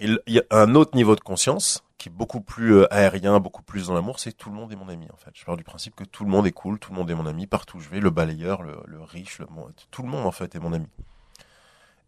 [0.00, 3.62] Il y a un autre niveau de conscience qui est beaucoup plus euh, aérien, beaucoup
[3.62, 5.30] plus dans l'amour, c'est tout le monde est mon ami en fait.
[5.34, 7.26] Je pars du principe que tout le monde est cool, tout le monde est mon
[7.26, 9.46] ami, partout où je vais, le balayeur, le, le riche, le
[9.92, 10.88] tout le monde en fait est mon ami.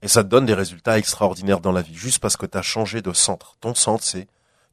[0.02, 2.62] Et ça te donne des résultats extraordinaires dans la vie, juste parce que tu as
[2.62, 3.56] changé de centre.
[3.60, 4.26] Ton centre, c'est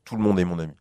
[0.04, 0.74] tout le monde est mon ami.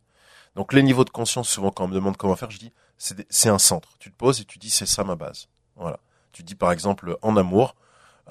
[0.56, 3.48] Donc les niveaux de conscience, souvent quand on me demande comment faire, je dis c'est
[3.50, 3.90] un centre.
[3.98, 5.48] Tu te poses et tu dis c'est ça ma base.
[5.76, 6.00] Voilà.
[6.32, 7.74] Tu dis par exemple en amour,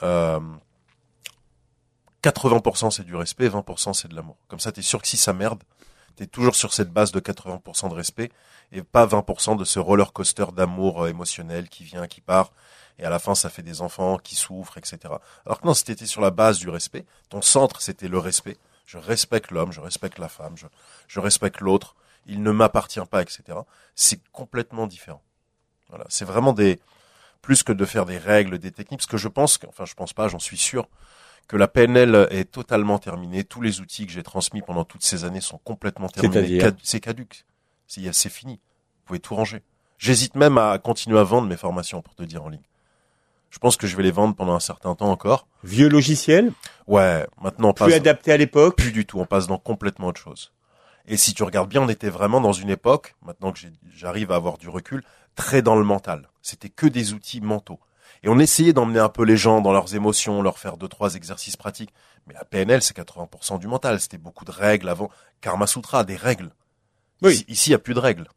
[0.03, 0.39] euh,
[2.23, 4.37] 80% c'est du respect, 20% c'est de l'amour.
[4.47, 5.63] Comme ça, tu es sûr que si ça merde,
[6.17, 8.31] tu es toujours sur cette base de 80% de respect
[8.71, 12.51] et pas 20% de ce roller coaster d'amour euh, émotionnel qui vient, qui part.
[12.97, 14.99] Et à la fin, ça fait des enfants qui souffrent, etc.
[15.45, 18.19] Alors que non, si tu étais sur la base du respect, ton centre, c'était le
[18.19, 18.57] respect.
[18.85, 20.65] Je respecte l'homme, je respecte la femme, je,
[21.07, 23.59] je respecte l'autre, il ne m'appartient pas, etc.
[23.95, 25.21] C'est complètement différent.
[25.89, 26.79] Voilà, c'est vraiment des
[27.41, 29.93] plus que de faire des règles, des techniques, parce que je pense, que, enfin je
[29.93, 30.87] pense pas, j'en suis sûr,
[31.47, 33.43] que la PNL est totalement terminée.
[33.43, 36.59] Tous les outils que j'ai transmis pendant toutes ces années sont complètement terminés.
[36.83, 37.45] C'est caduque.
[37.87, 38.53] C'est c'est fini.
[38.53, 39.63] Vous pouvez tout ranger.
[39.97, 42.61] J'hésite même à continuer à vendre mes formations, pour te dire en ligne.
[43.49, 45.47] Je pense que je vais les vendre pendant un certain temps encore.
[45.63, 46.51] Vieux logiciel,
[46.85, 48.75] Ouais, maintenant on plus passe adapté à l'époque?
[48.77, 49.19] plus du tout.
[49.19, 50.51] On passe dans complètement autre chose.
[51.09, 53.59] Et si tu regardes bien, on était vraiment dans une époque, maintenant que
[53.93, 55.03] j'arrive à avoir du recul,
[55.35, 56.29] très dans le mental.
[56.41, 57.79] C'était que des outils mentaux.
[58.21, 61.15] Et on essayait d'emmener un peu les gens dans leurs émotions, leur faire deux, trois
[61.15, 61.93] exercices pratiques.
[62.27, 63.99] Mais la PNL, c'est 80% du mental.
[63.99, 65.09] C'était beaucoup de règles avant.
[65.41, 66.51] Karma Sutra, des règles.
[67.21, 67.43] Oui.
[67.47, 68.27] Ici, il n'y a plus de règles.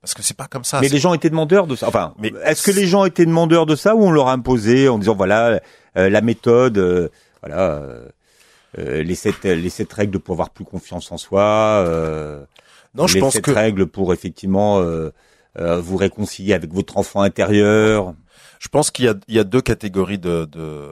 [0.00, 0.80] Parce que c'est pas comme ça.
[0.80, 1.88] Mais les gens étaient demandeurs de ça.
[1.88, 4.88] Enfin, Mais- est-ce que les gens étaient demandeurs de ça ou on leur a imposé
[4.88, 5.60] en disant voilà
[5.96, 7.08] euh, la méthode, euh,
[7.42, 8.08] voilà euh,
[8.78, 11.42] euh, les sept les sept règles pour avoir plus confiance en soi.
[11.86, 12.44] Euh,
[12.94, 15.10] non, je les pense sept que règles pour effectivement euh,
[15.58, 18.14] euh, vous réconcilier avec votre enfant intérieur.
[18.58, 20.90] Je pense qu'il y a, il y a deux catégories de, de-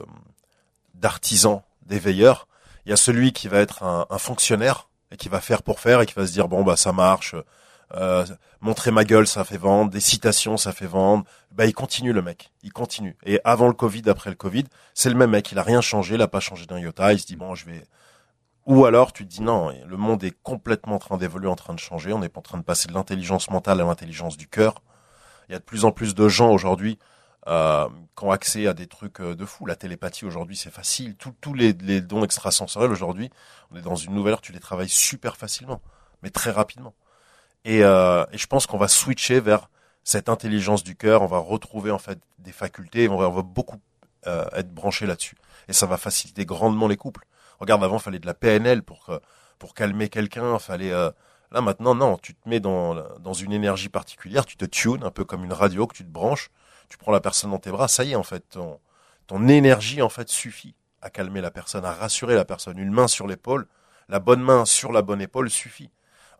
[0.94, 2.46] d'artisans, d'éveilleurs.
[2.86, 5.80] Il y a celui qui va être un, un fonctionnaire et qui va faire pour
[5.80, 7.34] faire et qui va se dire bon bah ça marche,
[7.96, 8.26] Euh,
[8.60, 9.90] montrer ma gueule, ça fait vendre.
[9.90, 11.24] Des citations, ça fait vendre.
[11.52, 12.52] Bah, il continue le mec.
[12.62, 13.16] Il continue.
[13.24, 15.52] Et avant le Covid, après le Covid, c'est le même mec.
[15.52, 16.14] Il a rien changé.
[16.14, 17.12] Il a pas changé d'un iota.
[17.12, 17.86] Il se dit bon, je vais.
[18.66, 21.74] Ou alors tu te dis non, le monde est complètement en train d'évoluer, en train
[21.74, 22.12] de changer.
[22.12, 24.82] On est en train de passer de l'intelligence mentale à l'intelligence du cœur.
[25.48, 26.98] Il y a de plus en plus de gens aujourd'hui
[27.46, 29.66] euh, qui ont accès à des trucs euh, de fou.
[29.66, 31.14] La télépathie aujourd'hui, c'est facile.
[31.16, 33.30] Tous les, les dons extrasensoriels aujourd'hui,
[33.70, 34.40] on est dans une nouvelle ère.
[34.40, 35.82] Tu les travailles super facilement,
[36.22, 36.94] mais très rapidement.
[37.64, 39.70] Et, euh, et je pense qu'on va switcher vers
[40.02, 41.22] cette intelligence du cœur.
[41.22, 43.08] On va retrouver en fait des facultés.
[43.08, 43.80] On va, beaucoup
[44.26, 45.36] euh, être branché là-dessus.
[45.68, 47.24] Et ça va faciliter grandement les couples.
[47.58, 49.10] Regarde, avant, il fallait de la PNL pour
[49.58, 50.58] pour calmer quelqu'un.
[50.58, 51.10] Fallait euh,
[51.52, 52.18] là maintenant, non.
[52.18, 54.44] Tu te mets dans dans une énergie particulière.
[54.44, 56.50] Tu te tunes un peu comme une radio que tu te branches.
[56.90, 57.88] Tu prends la personne dans tes bras.
[57.88, 58.78] Ça y est, en fait, ton
[59.26, 62.78] ton énergie en fait suffit à calmer la personne, à rassurer la personne.
[62.78, 63.66] Une main sur l'épaule,
[64.08, 65.90] la bonne main sur la bonne épaule suffit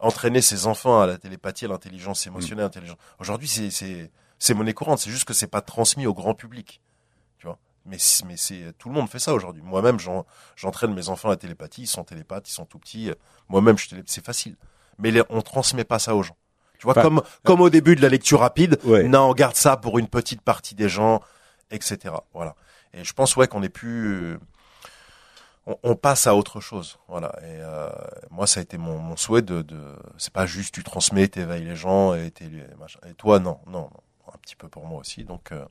[0.04, 2.98] entraîner ses enfants à la télépathie, à l'intelligence émotionnelle, intelligence.
[3.18, 4.98] Aujourd'hui, c'est c'est c'est monnaie courante.
[4.98, 6.80] C'est juste que c'est pas transmis au grand public,
[7.38, 7.58] tu vois?
[7.86, 9.62] Mais mais c'est tout le monde fait ça aujourd'hui.
[9.62, 9.98] Moi-même,
[10.56, 11.82] j'entraîne mes enfants à la télépathie.
[11.82, 13.10] Ils sont télépathes, ils sont tout petits.
[13.48, 14.56] Moi-même, je c'est facile.
[14.98, 16.36] Mais on transmet pas ça aux gens.
[16.78, 18.78] Tu vois, comme comme au début de la lecture rapide.
[18.84, 21.22] Non, on garde ça pour une petite partie des gens,
[21.70, 22.14] etc.
[22.34, 22.54] Voilà.
[22.92, 24.38] Et je pense ouais qu'on est plus
[25.66, 26.98] on, passe à autre chose.
[27.08, 27.32] Voilà.
[27.42, 27.88] Et euh,
[28.30, 29.80] moi, ça a été mon, mon souhait de, de
[30.18, 32.32] c'est pas juste tu transmets, t'éveilles les gens et
[33.06, 33.90] Et toi, non, non,
[34.32, 35.24] un petit peu pour moi aussi.
[35.24, 35.64] Donc, euh,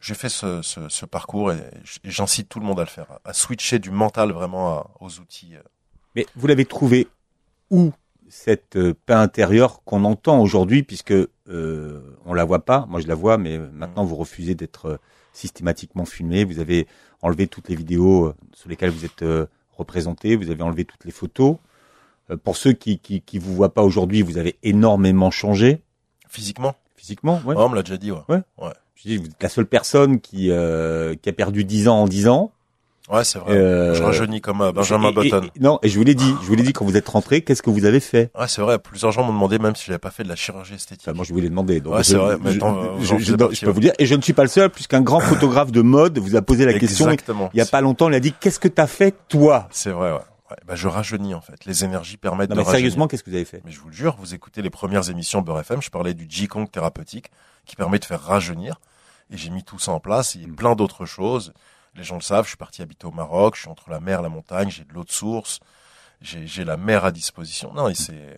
[0.00, 1.58] j'ai fait ce, ce, ce, parcours et,
[2.04, 5.56] j'incite tout le monde à le faire, à switcher du mental vraiment aux outils.
[5.56, 5.62] Euh.
[6.14, 7.08] Mais vous l'avez trouvé
[7.70, 7.92] où
[8.28, 12.86] cette euh, paix intérieure qu'on entend aujourd'hui, puisque euh, on la voit pas.
[12.88, 15.00] Moi, je la vois, mais maintenant vous refusez d'être
[15.32, 16.44] systématiquement filmé.
[16.44, 16.86] Vous avez
[17.22, 20.36] enlevé toutes les vidéos euh, sur lesquelles vous êtes euh, représenté.
[20.36, 21.56] Vous avez enlevé toutes les photos.
[22.30, 25.82] Euh, pour ceux qui qui, qui vous voient pas aujourd'hui, vous avez énormément changé.
[26.28, 26.74] Physiquement?
[26.96, 27.54] Physiquement, ouais.
[27.56, 28.18] on me l'a déjà dit, ouais.
[28.28, 28.42] Ouais.
[28.58, 28.72] ouais.
[28.96, 32.28] Je dis, vous êtes la seule personne qui qui a perdu 10 ans en 10
[32.28, 32.52] ans.
[33.10, 33.54] Ouais, c'est vrai.
[33.54, 35.48] Euh, je rajeunis comme euh, Benjamin Button.
[35.60, 37.62] non, et je vous l'ai dit, je vous l'ai dit quand vous êtes rentré, qu'est-ce
[37.62, 38.30] que vous avez fait?
[38.38, 38.78] Ouais, c'est vrai.
[38.78, 41.06] Plusieurs gens m'ont demandé même si j'avais pas fait de la chirurgie esthétique.
[41.06, 41.80] Bah, moi, je vous l'ai demandé.
[41.80, 42.36] Donc ouais, c'est vrai.
[42.42, 42.58] Mais je,
[43.18, 45.82] je, peux vous dire, et je ne suis pas le seul, puisqu'un grand photographe de
[45.82, 47.08] mode vous a posé la question.
[47.54, 49.68] Il y a pas longtemps, il a dit, qu'est-ce que t'as fait toi?
[49.70, 50.18] C'est vrai, ouais.
[50.50, 51.66] Ouais, bah je rajeunis en fait.
[51.66, 53.60] Les énergies permettent non, de mais sérieusement, qu'est-ce que vous avez fait?
[53.66, 56.26] Mais je vous le jure, vous écoutez les premières émissions Beurre FM, je parlais du
[56.26, 57.30] Qigong thérapeutique
[57.66, 58.80] qui permet de faire rajeunir
[59.30, 61.52] et j'ai mis tout ça en place, il y a plein d'autres choses.
[61.94, 64.20] Les gens le savent, je suis parti habiter au Maroc, je suis entre la mer
[64.20, 65.60] et la montagne, j'ai de l'eau de source,
[66.20, 67.72] j'ai la mer à disposition.
[67.74, 68.36] Non, et c'est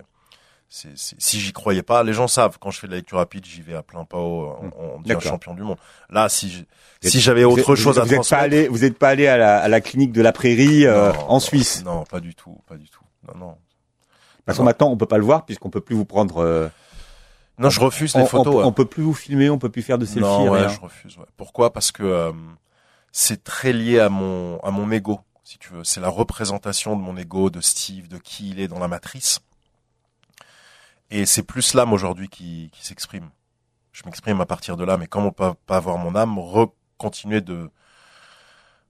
[0.73, 2.59] si j'y croyais pas, les gens savent.
[2.61, 4.19] Quand je fais de la lecture rapide, j'y vais à plein pas.
[4.19, 5.79] On, on devient champion du monde.
[6.09, 6.65] Là, si
[7.03, 9.59] si j'avais autre chose à vous êtes pas allé, vous êtes pas allé à la,
[9.59, 12.89] à la clinique de la Prairie euh, en Suisse Non, pas du tout, pas du
[12.89, 13.03] tout.
[13.27, 13.57] Non, non.
[14.45, 16.39] Parce que maintenant, on peut pas le voir puisqu'on peut plus vous prendre.
[16.39, 16.69] Euh,
[17.59, 18.65] non, je refuse les photos.
[18.65, 20.21] On, peut plus vous filmer, on peut plus faire de selfies.
[20.21, 21.17] Non, ouais, je refuse.
[21.19, 21.27] Ouais.
[21.37, 21.73] Pourquoi?
[21.73, 22.33] Parce que euh,
[23.13, 25.85] c'est très lié à mon à mon ego, si tu veux.
[25.85, 29.41] C'est la représentation de mon ego, de Steve, de qui il est dans la matrice.
[31.11, 33.31] Et c'est plus l'âme aujourd'hui qui, qui s'exprime.
[33.93, 36.39] Je m'exprime à partir de là, mais comme on peut pas avoir mon âme,
[36.99, 37.71] continuer de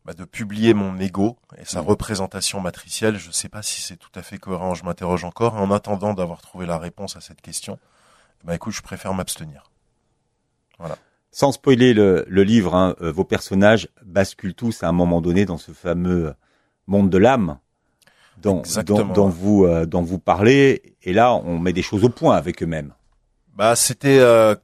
[0.05, 1.87] bah, de publier mon ego et sa mmh.
[1.87, 4.75] représentation matricielle, je sais pas si c'est tout à fait cohérent.
[4.75, 5.55] Je m'interroge encore.
[5.55, 7.79] En attendant d'avoir trouvé la réponse à cette question,
[8.45, 9.71] bah écoute, je préfère m'abstenir.
[10.79, 10.97] Voilà
[11.33, 15.45] sans spoiler le, le livre, hein, euh, vos personnages basculent tous à un moment donné
[15.45, 16.35] dans ce fameux
[16.87, 17.59] monde de l'âme
[18.39, 20.97] dont, dont, vous euh, dont vous parlez.
[21.03, 22.93] Et là, on met des choses au point avec eux-mêmes.
[23.55, 24.55] Bah, c'était euh,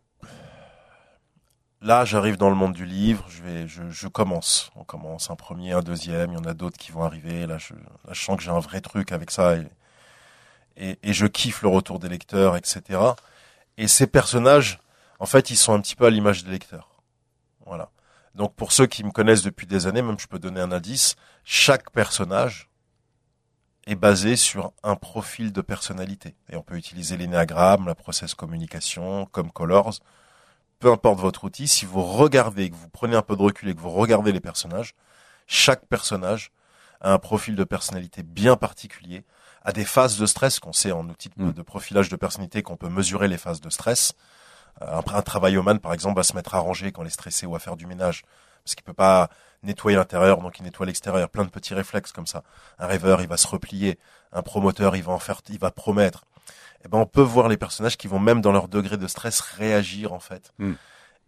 [1.82, 3.26] là, j'arrive dans le monde du livre.
[3.28, 4.70] Je vais, je, je, commence.
[4.76, 6.32] On commence un premier, un deuxième.
[6.32, 7.46] Il y en a d'autres qui vont arriver.
[7.46, 9.66] Là, je, là, je sens que j'ai un vrai truc avec ça et,
[10.76, 12.82] et, et je kiffe le retour des lecteurs, etc.
[13.78, 14.80] Et ces personnages
[15.18, 17.02] en fait, ils sont un petit peu à l'image des lecteurs.
[17.64, 17.90] Voilà.
[18.34, 21.16] Donc pour ceux qui me connaissent depuis des années, même je peux donner un indice,
[21.44, 22.68] chaque personnage
[23.86, 26.34] est basé sur un profil de personnalité.
[26.50, 29.94] Et on peut utiliser l'énéagramme, la process communication, comme colors.
[30.80, 33.74] Peu importe votre outil, si vous regardez, que vous prenez un peu de recul et
[33.74, 34.94] que vous regardez les personnages,
[35.46, 36.50] chaque personnage
[37.00, 39.24] a un profil de personnalité bien particulier,
[39.62, 41.52] a des phases de stress qu'on sait en outil de, mm.
[41.52, 44.14] de profilage de personnalité qu'on peut mesurer les phases de stress.
[44.80, 47.54] Un, un travailloman, par exemple, va se mettre à ranger quand il est stressé ou
[47.54, 48.22] à faire du ménage.
[48.64, 49.30] Parce qu'il peut pas
[49.62, 51.28] nettoyer l'intérieur, donc il nettoie l'extérieur.
[51.28, 52.42] Plein de petits réflexes comme ça.
[52.78, 53.98] Un rêveur, il va se replier.
[54.32, 56.24] Un promoteur, il va en faire, il va promettre.
[56.80, 59.06] Et eh ben, on peut voir les personnages qui vont même dans leur degré de
[59.06, 60.52] stress réagir, en fait.
[60.58, 60.74] Hmm.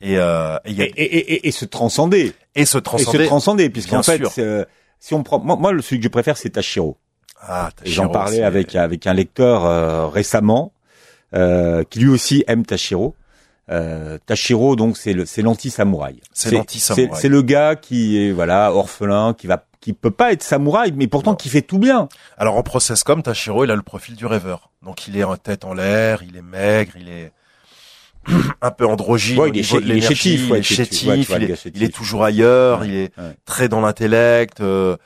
[0.01, 0.85] Et, euh, et, y a...
[0.85, 2.35] et, et, et, se transcender.
[2.55, 3.19] Et se transcender.
[3.19, 4.65] Et se transcender, puisqu'en fait, euh,
[5.01, 6.97] si on prend, moi, moi, celui que je préfère, c'est Tashiro.
[7.41, 10.73] Ah, J'en parlais avec avec un lecteur euh, récemment
[11.35, 13.15] euh, qui lui aussi aime Tashiro.
[13.71, 16.21] Euh, Tashiro, donc c'est le c'est l'anti-samouraï.
[16.33, 17.21] C'est l'anti-samouraï.
[17.21, 21.07] C'est le gars qui est voilà orphelin, qui va qui peut pas être samouraï, mais
[21.07, 22.09] pourtant qui fait tout bien.
[22.37, 24.71] Alors en process comme Tashiro, il a le profil du rêveur.
[24.83, 27.33] Donc il est en tête en l'air, il est maigre, il est
[28.63, 29.39] un peu androgyne.
[29.39, 31.73] Ouais, il est il chétif, il est chétif, ouais, tu vois il, est, chétif.
[31.75, 33.13] il est toujours ailleurs, il est
[33.45, 34.97] très dans l'intellect, euh,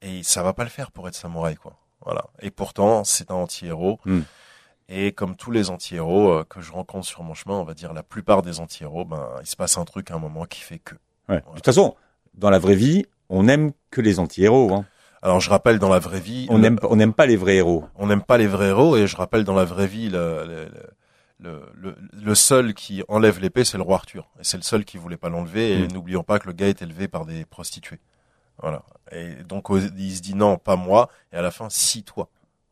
[0.00, 1.76] et ça va pas le faire pour être samouraï, quoi.
[2.04, 2.24] Voilà.
[2.40, 4.00] Et pourtant, c'est un anti-héros.
[4.04, 4.20] Hmm.
[4.88, 7.92] Et comme tous les anti-héros euh, que je rencontre sur mon chemin, on va dire
[7.92, 10.78] la plupart des anti-héros, ben, il se passe un truc à un moment qui fait
[10.78, 10.94] que.
[11.28, 11.36] Ouais.
[11.40, 11.94] De toute façon,
[12.34, 14.72] dans la vraie vie, on n'aime que les anti-héros.
[14.72, 14.86] Hein.
[15.20, 17.84] Alors je rappelle dans la vraie vie, On n'aime on n'aime pas les vrais héros.
[17.96, 20.70] on n'aime pas les vrais héros et je rappelle dans la vraie vie le, le,
[21.40, 24.84] le, le, le seul qui enlève l'épée c'est le roi Arthur et c'est le seul
[24.84, 25.92] qui voulait pas l'enlever et Mm.
[25.92, 27.98] n'oublions pas que le gars est élevé par des prostituées
[28.62, 32.28] voilà et donc il se dit non pas moi et à la fin si toi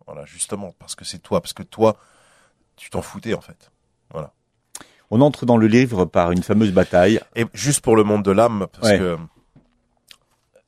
[0.07, 1.97] voilà justement parce que c'est toi parce que toi
[2.77, 3.71] tu t'en foutais en fait.
[5.11, 7.21] On entre dans le livre par une fameuse bataille.
[7.37, 8.99] et juste pour le monde de l'âme parce Ouais.
[8.99, 9.17] que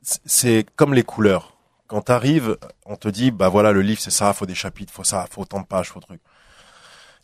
[0.02, 1.54] c'est- comme les couleurs.
[1.86, 5.04] Quand t'arrives on te dit bah voilà le livre c'est ça faut des chapitres faut
[5.04, 6.20] ça faut autant de pages faut truc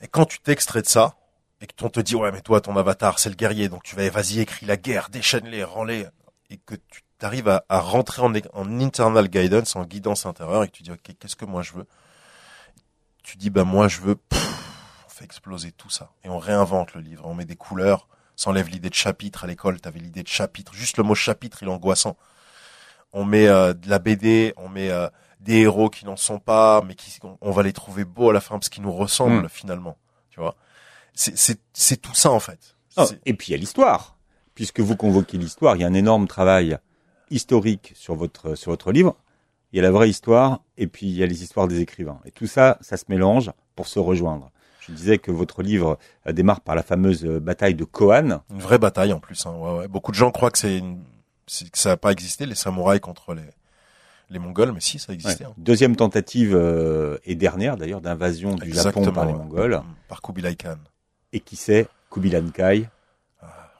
[0.00, 1.16] et quand tu t'extrais de ça
[1.61, 3.94] et que on te dit ouais mais toi ton avatar c'est le guerrier donc tu
[3.94, 6.07] vas vas-y écris la guerre déchaîne-les rends-les.
[6.50, 10.68] Et que tu arrives à, à rentrer en, en internal guidance en guidance intérieure et
[10.68, 11.87] que tu dis ok qu'est-ce que moi je veux?
[13.24, 16.10] Tu dis bah moi je veux pff, on fait exploser tout ça.
[16.22, 17.24] Et on réinvente le livre.
[17.26, 18.06] On met des couleurs
[18.37, 19.44] s'enlève l'idée de chapitre.
[19.44, 20.74] À l'école t'avais l'idée de chapitre.
[20.74, 22.16] Juste le mot chapitre il est angoissant.
[23.12, 25.08] On met euh, de la BD on met euh,
[25.40, 28.40] des héros qui n'en sont pas mais qui on, va les trouver beaux à la
[28.40, 29.48] fin parce qu'ils nous ressemblent Mm.
[29.48, 29.96] finalement.
[30.30, 30.56] Tu vois?
[31.14, 32.76] C'est tout ça en fait.
[32.96, 34.16] Oh, C'est- et puis il y a l'histoire.
[34.54, 36.78] Puisque vous convoquez l'histoire, il y a un énorme travail
[37.30, 39.16] historique sur votre sur votre livre.
[39.74, 42.20] Il y a la vraie histoire et puis il y a les histoires des écrivains.
[42.24, 44.52] Et tout ça, ça se mélange pour se rejoindre.
[44.78, 48.40] Je disais que votre livre euh, démarre par la fameuse euh, bataille de Kohan.
[48.52, 49.88] une vraie bataille en plus hein, ouais, ouais.
[49.88, 51.02] beaucoup de gens croient que c'est une
[51.48, 53.42] c'est- que ça n'a pas existé les samouraïs contre les
[54.30, 55.50] les mongols mais si ça existait Ouais.
[55.50, 55.54] hein.
[55.58, 59.32] Deuxième tentative euh, et dernière d'ailleurs d'invasion du Japon par les.
[59.32, 59.76] Mongols.
[59.78, 60.76] Mm, par Kubilai Khan
[61.32, 62.88] Et qui c'est Kubilan Kai.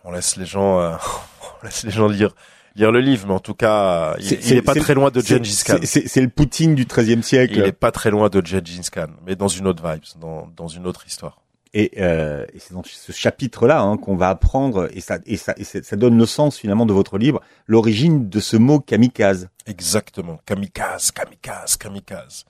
[0.05, 0.97] on laisse les gens euh,
[1.63, 2.35] on laisse les gens lire
[2.77, 5.79] lire le livre mais en tout cas il, est pas très loin de Gengis Khan
[5.85, 7.55] c'est- le Poutine du XIIIe siècle.
[7.57, 10.69] il est pas très loin de Gengis Khan mais dans une autre vibe dans dans
[10.69, 11.41] une autre histoire
[11.77, 15.55] Et, euh, et c'est dans ce chapitre-là hein, qu'on va apprendre, et ça, et ça,
[15.57, 19.49] et ça donne le sens finalement de votre livre, l'origine de ce mot kamikaze.
[19.67, 20.39] Exactement.
[20.47, 22.45] Kamikaze, kamikaze, kamikaze.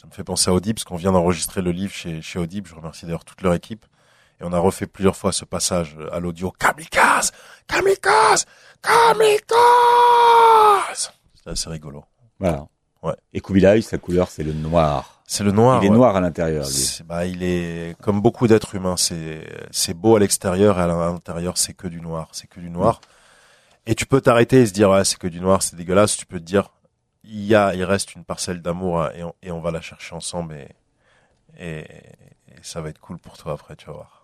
[0.00, 2.68] Ça me fait penser à Audible, parce qu'on vient d'enregistrer le livre chez, chez Audible.
[2.70, 3.84] Je remercie d'ailleurs toute leur équipe.
[4.40, 6.52] Et on a refait plusieurs fois ce passage à l'audio.
[6.58, 7.32] Kamikaze,
[7.66, 8.46] kamikaze,
[8.82, 9.44] kamikaze.
[11.34, 12.04] C'est assez rigolo.
[12.38, 12.66] Voilà.
[13.02, 13.14] Ouais.
[13.32, 15.22] Et Kubilai, sa couleur, c'est le noir.
[15.26, 15.82] C'est le noir.
[15.82, 15.96] Il est ouais.
[15.96, 16.66] noir à l'intérieur.
[17.06, 18.96] Bah, il est comme beaucoup d'êtres humains.
[18.96, 22.28] C'est c'est beau à l'extérieur et à l'intérieur c'est que du noir.
[22.32, 23.00] C'est que du noir.
[23.86, 26.16] Et tu peux t'arrêter et se dire ouais c'est que du noir, c'est dégueulasse.
[26.16, 26.70] Tu peux te dire
[27.24, 30.14] il y a il reste une parcelle d'amour et on, et on va la chercher
[30.14, 30.68] ensemble et,
[31.58, 31.80] et
[32.48, 34.23] et ça va être cool pour toi après tu vas voir.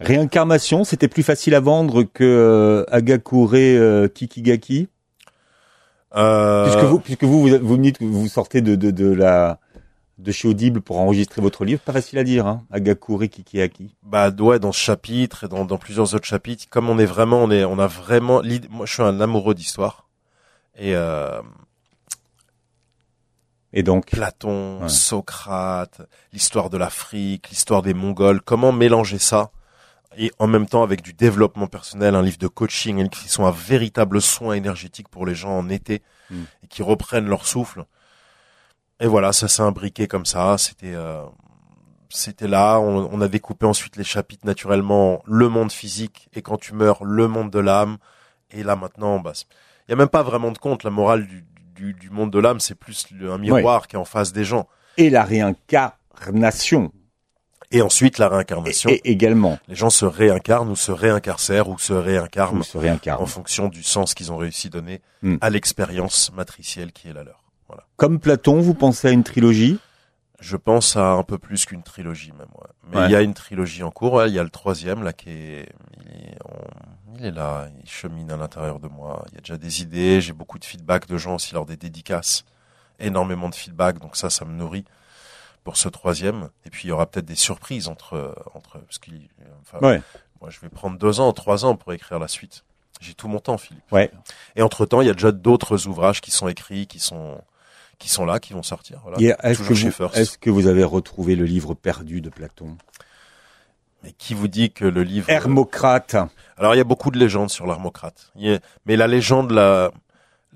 [0.00, 4.88] Réincarnation, c'était plus facile à vendre que euh, Agakure euh, Kikigaki?
[6.14, 9.12] Euh, Puisque vous, puisque vous, vous, vous me dites que vous sortez de, de, de
[9.12, 9.58] la
[10.18, 12.62] de chez Audible pour enregistrer votre livre, pas facile à dire, hein.
[12.70, 13.94] Agakure Kikigaki.
[14.02, 17.42] bah ouais dans ce chapitre et dans, dans plusieurs autres chapitres comme on est vraiment
[17.42, 20.08] on est on a vraiment moi je suis un amoureux d'histoire
[20.76, 21.40] et euh,
[23.72, 24.88] Et donc, Platon, Ouais.
[24.88, 26.02] Socrate,
[26.32, 29.50] l'histoire de l'Afrique, l'histoire des Mongols, comment mélanger ça
[30.16, 33.28] et en même temps avec du développement personnel, un livre de coaching, un livre qui
[33.28, 36.42] sont un véritable soin énergétique pour les gens en été Mm.
[36.64, 37.84] et qui reprennent leur souffle.
[39.00, 40.56] Et voilà, ça s'est imbriqué comme ça.
[40.56, 41.22] C'était, euh,
[42.08, 42.78] c'était là.
[42.78, 47.04] On, on a découpé ensuite les chapitres naturellement, le monde physique et quand tu meurs,
[47.04, 47.98] le monde de l'âme.
[48.50, 49.32] Et là maintenant, bah,
[49.88, 50.84] il y a même pas vraiment de compte.
[50.84, 51.44] La morale du,
[51.74, 54.68] du, du monde de l'âme, c'est plus un miroir qui est en face des gens.
[54.96, 56.92] et la réincarnation
[57.72, 58.90] Et ensuite la réincarnation.
[58.90, 59.58] et, et également.
[59.68, 63.22] Les gens se réincarnent ou se réincarcèrent ou se réincarnent Ou se réincarne.
[63.22, 65.36] en fonction du sens qu'ils ont réussi à donner Hmm.
[65.40, 67.42] à l'expérience matricielle qui est la leur.
[67.68, 67.84] Voilà.
[67.96, 69.78] Comme Platon, vous pensez à une trilogie?
[70.40, 72.48] Je pense à un peu plus qu'une trilogie même.
[72.56, 72.68] Ouais.
[72.90, 73.04] Mais Ouais.
[73.06, 74.14] il y a une trilogie en cours.
[74.14, 74.28] ouais.
[74.28, 75.68] Il y a le troisième là qui est,
[76.00, 79.24] il est, on- il est là, il chemine à l'intérieur de moi.
[79.30, 80.20] Il y a déjà des idées.
[80.20, 82.44] J'ai beaucoup de feedback de gens aussi lors des dédicaces.
[82.98, 84.00] Énormément de feedback.
[84.00, 84.84] Donc ça, ça me nourrit
[85.64, 86.50] pour ce troisième.
[86.64, 89.28] Et puis il y aura peut-être des surprises entre entre parce qu'il,
[89.62, 90.02] enfin, Ouais.
[90.40, 92.64] Moi, je vais prendre deux ans, trois ans pour écrire la suite.
[93.00, 93.84] J'ai tout mon temps, Philippe.
[93.92, 94.10] Ouais.
[94.56, 97.40] Et entre temps, il y a déjà d'autres ouvrages qui sont écrits, qui sont
[98.00, 99.00] qui sont là, qui vont sortir.
[99.04, 99.18] Voilà.
[99.44, 100.16] Est-ce que, chez vous, First.
[100.16, 102.76] est-ce que vous avez retrouvé le livre perdu de Platon?
[104.02, 105.30] Mais qui vous dit que le livre...
[105.30, 106.16] Hermocrate.
[106.56, 108.32] Alors il y a beaucoup de légendes sur l'Hermocrate.
[108.34, 109.92] Mais la légende la,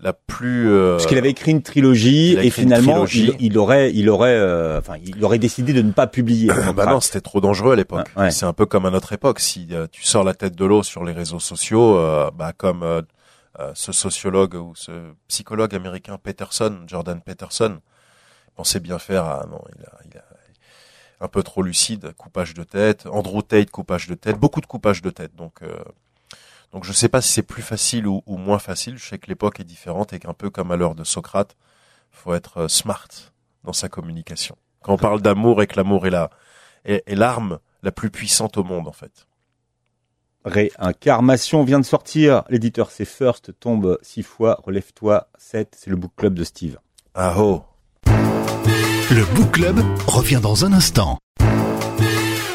[0.00, 0.68] la plus...
[0.70, 3.34] euh, Parce qu'il avait écrit une trilogie et finalement trilogie.
[3.38, 6.48] il, il aurait, il aurait, euh, enfin, il aurait décidé de ne pas publier.
[6.48, 6.88] Bah Hermocrate.
[6.90, 8.06] non, c'était trop dangereux à l'époque.
[8.16, 8.30] Ouais.
[8.30, 9.40] C'est un peu comme à notre époque.
[9.40, 12.82] Si euh, tu sors la tête de l'eau sur les réseaux sociaux, euh, bah comme
[12.82, 13.00] euh,
[13.74, 14.92] ce sociologue ou ce
[15.28, 17.78] psychologue américain Peterson, Jordan Peterson,
[18.54, 19.24] pensait bien faire.
[19.24, 20.22] Ah non, il a, il a
[21.24, 23.06] un peu trop lucide, coupage de tête.
[23.10, 25.34] Andrew Tate, coupage de tête, beaucoup de coupage de tête.
[25.34, 25.74] Donc, euh,
[26.76, 28.98] donc je sais pas si c'est plus facile ou, ou moins facile.
[28.98, 31.56] Je sais que l'époque est différente et qu'un peu comme à l'heure de Socrate,
[32.10, 33.08] faut être euh, smart
[33.64, 34.58] dans sa communication.
[34.82, 36.28] Quand on parle d'amour et que l'amour est la
[36.84, 39.26] est, est l'arme la plus puissante au monde en fait.
[40.44, 42.44] Réincarnation vient de sortir.
[42.50, 45.78] L'éditeur c'est First, tombe six fois, relève-toi 7.
[45.80, 46.78] C'est le book club de Steve.
[47.14, 47.64] Ah oh.
[48.04, 51.16] Le Book Club revient dans un instant.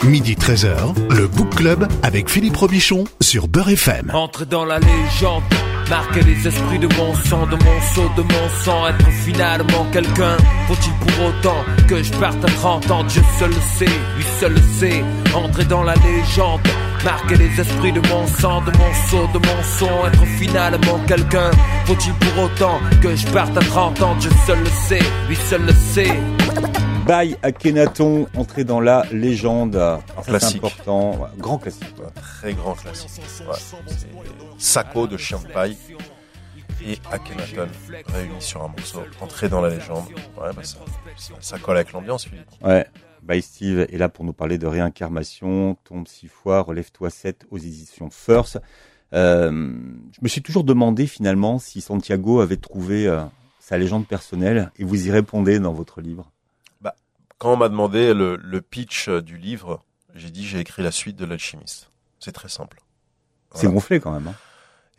[0.04, 4.10] Midi 13h, le Book Club avec Philippe Robichon sur Beurre FM.
[4.16, 5.44] Entrer dans la légende,
[5.92, 10.38] marquer les esprits de mon sang, de mon seau, de mon sang, être finalement quelqu'un.
[10.68, 13.04] Faut-il pour autant que je parte à 30 ans?
[13.04, 15.04] Dieu seul le sait, lui seul le sait.
[15.36, 16.62] Entrer dans la légende,
[17.06, 21.52] marquer les esprits de mon sang, de mon seau, de mon son, être finalement quelqu'un.
[21.86, 24.16] Faut-il pour autant que je parte à 30 ans?
[24.20, 26.20] Dieu seul le sait, lui seul le sait.
[27.12, 29.76] Bye Akhenaton, entré dans la légende.
[29.76, 30.64] Alors Classique.
[30.64, 31.12] important.
[31.20, 31.94] Ouais, grand classique.
[32.16, 33.22] Très grand classique.
[33.42, 33.58] Ouais.
[34.58, 35.18] Sako de
[35.52, 35.76] paille
[36.88, 37.68] et Akhenaton
[38.14, 40.06] réunis sur un morceau, entré dans la légende.
[40.40, 40.78] Ouais, bah ça,
[41.18, 42.46] ça, ça colle avec l'ambiance, Philippe.
[42.64, 42.88] Ouais.
[43.24, 45.76] Bye Steve est là pour nous parler de réincarnation.
[45.84, 48.58] Tombe six fois, relève-toi 7 aux éditions First.
[49.12, 49.52] Euh,
[50.14, 53.22] je me suis toujours demandé finalement si Santiago avait trouvé euh,
[53.60, 56.32] sa légende personnelle et vous y répondez dans votre livre.
[57.42, 60.92] Quand on m'a demandé le, le pitch euh, du livre, j'ai dit j'ai écrit la
[60.92, 61.90] suite de l'alchimiste.
[62.20, 62.80] C'est très simple.
[63.56, 64.28] C'est gonflé quand même.
[64.28, 64.36] hein.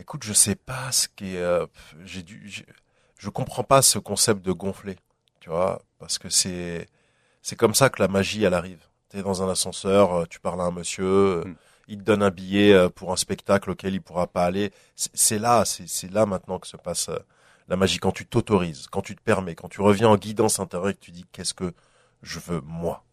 [0.01, 1.41] Écoute, je sais pas ce qui est.
[1.41, 1.67] euh,
[2.05, 2.51] j'ai dû.
[3.17, 4.97] Je comprends pas ce concept de gonfler,
[5.39, 6.89] tu vois, parce que c'est
[7.43, 8.81] c'est comme ça que la magie elle arrive.
[9.09, 11.55] T'es dans un ascenseur, euh, tu parles à un monsieur, euh, Mm.
[11.87, 14.73] il te donne un billet pour un spectacle auquel il pourra pas aller.
[14.97, 17.09] C'est là, c'est là maintenant que se passe
[17.69, 20.89] la magie quand tu t'autorises, quand tu te permets, quand tu reviens en guidance intérieure
[20.91, 21.73] et que tu dis qu'est-ce que
[22.23, 23.05] je veux moi.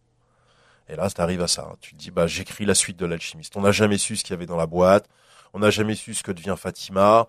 [0.88, 1.68] Et là, t'arrives à ça.
[1.70, 1.76] hein.
[1.80, 3.56] Tu te dis bah j'écris la suite de l'alchimiste.
[3.56, 5.06] On n'a jamais su ce qu'il y avait dans la boîte.
[5.54, 7.26] On n'a jamais su ce que devient Fatima.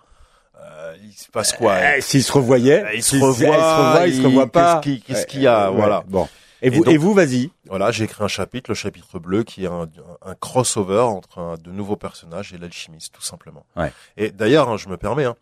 [0.60, 1.98] Euh, il se passe quoi?
[1.98, 4.80] Eh, S'ils se revoyaient, Eh, ils se revoient, ils se revoient, ils se revoient pas.
[4.82, 6.04] qu'est-ce qui- qu'est-ce qu'il y a, Ouais, voilà.
[6.08, 6.28] Bon.
[6.64, 7.50] Et Et vous, donc- et vous, vas-y.
[7.66, 9.90] Voilà, j'ai écrit un chapitre, le chapitre bleu, qui est un,
[10.24, 13.66] un crossover entre un- de nouveaux personnages et l'alchimiste, tout simplement.
[13.76, 13.92] Ouais.
[14.18, 15.36] Et d'ailleurs, hein, je me permets, hein,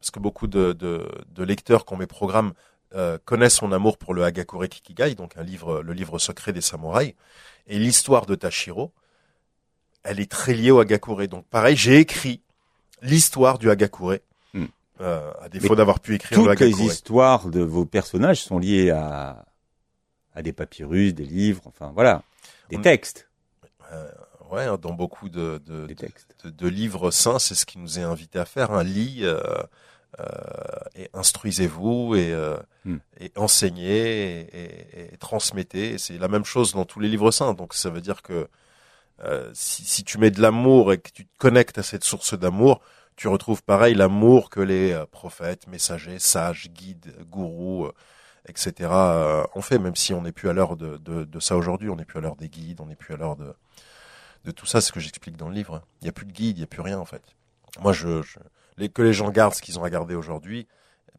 [0.00, 2.52] parce que beaucoup de, de, de lecteurs qui ont mes programmes
[2.94, 6.60] euh, connaissent mon amour pour le Hagakure Kikigai, donc un livre, le livre secret des
[6.60, 7.14] samouraïs,
[7.66, 8.92] et l'histoire de Tashiro,
[10.02, 11.28] elle est très liée au Hagakure.
[11.28, 12.40] Donc pareil, j'ai écrit
[13.02, 14.18] l'histoire du Hagakure,
[14.52, 14.66] Hmm.
[15.00, 16.84] euh, à défaut d'avoir pu écrire le Toutes les Hagakure.
[16.86, 19.44] histoires de vos personnages sont liées à,
[20.34, 22.22] à des papyrus, des livres, enfin voilà,
[22.70, 23.28] des On- textes.
[24.50, 26.34] Ouais, hein, dans beaucoup de, de, de- textes.
[26.44, 28.72] de, de livres saints, c'est ce qui nous est invité à faire.
[28.72, 29.62] Un lit euh, euh,
[30.94, 32.96] et instruisez-vous et, euh, Hmm.
[33.20, 34.62] et enseignez et,
[35.02, 35.90] et- et transmettez.
[35.94, 37.52] Et C'est la même chose dans tous les livres saints.
[37.54, 38.48] Donc ça veut dire que
[39.22, 42.32] euh, si, si tu mets de l'amour et que tu te connectes à cette source
[42.38, 42.80] d'amour,
[43.16, 47.92] tu retrouves pareil l'amour que les euh, prophètes, messagers, sages, guides, gourous, euh,
[48.48, 48.88] etc.
[48.90, 49.78] euh, ont fait.
[49.78, 52.18] Même si on n'est plus à l'heure de, de, de ça aujourd'hui, on n'est plus
[52.18, 53.54] à l'heure des guides, on n'est plus à l'heure de
[54.46, 55.82] de tout ça, c'est ce que j'explique dans le livre.
[56.00, 57.20] Il n'y a plus de guide, il n'y a plus rien en fait.
[57.82, 58.38] Moi, je, je
[58.80, 60.66] les, que les gens gardent ce qu'ils ont à garder aujourd'hui,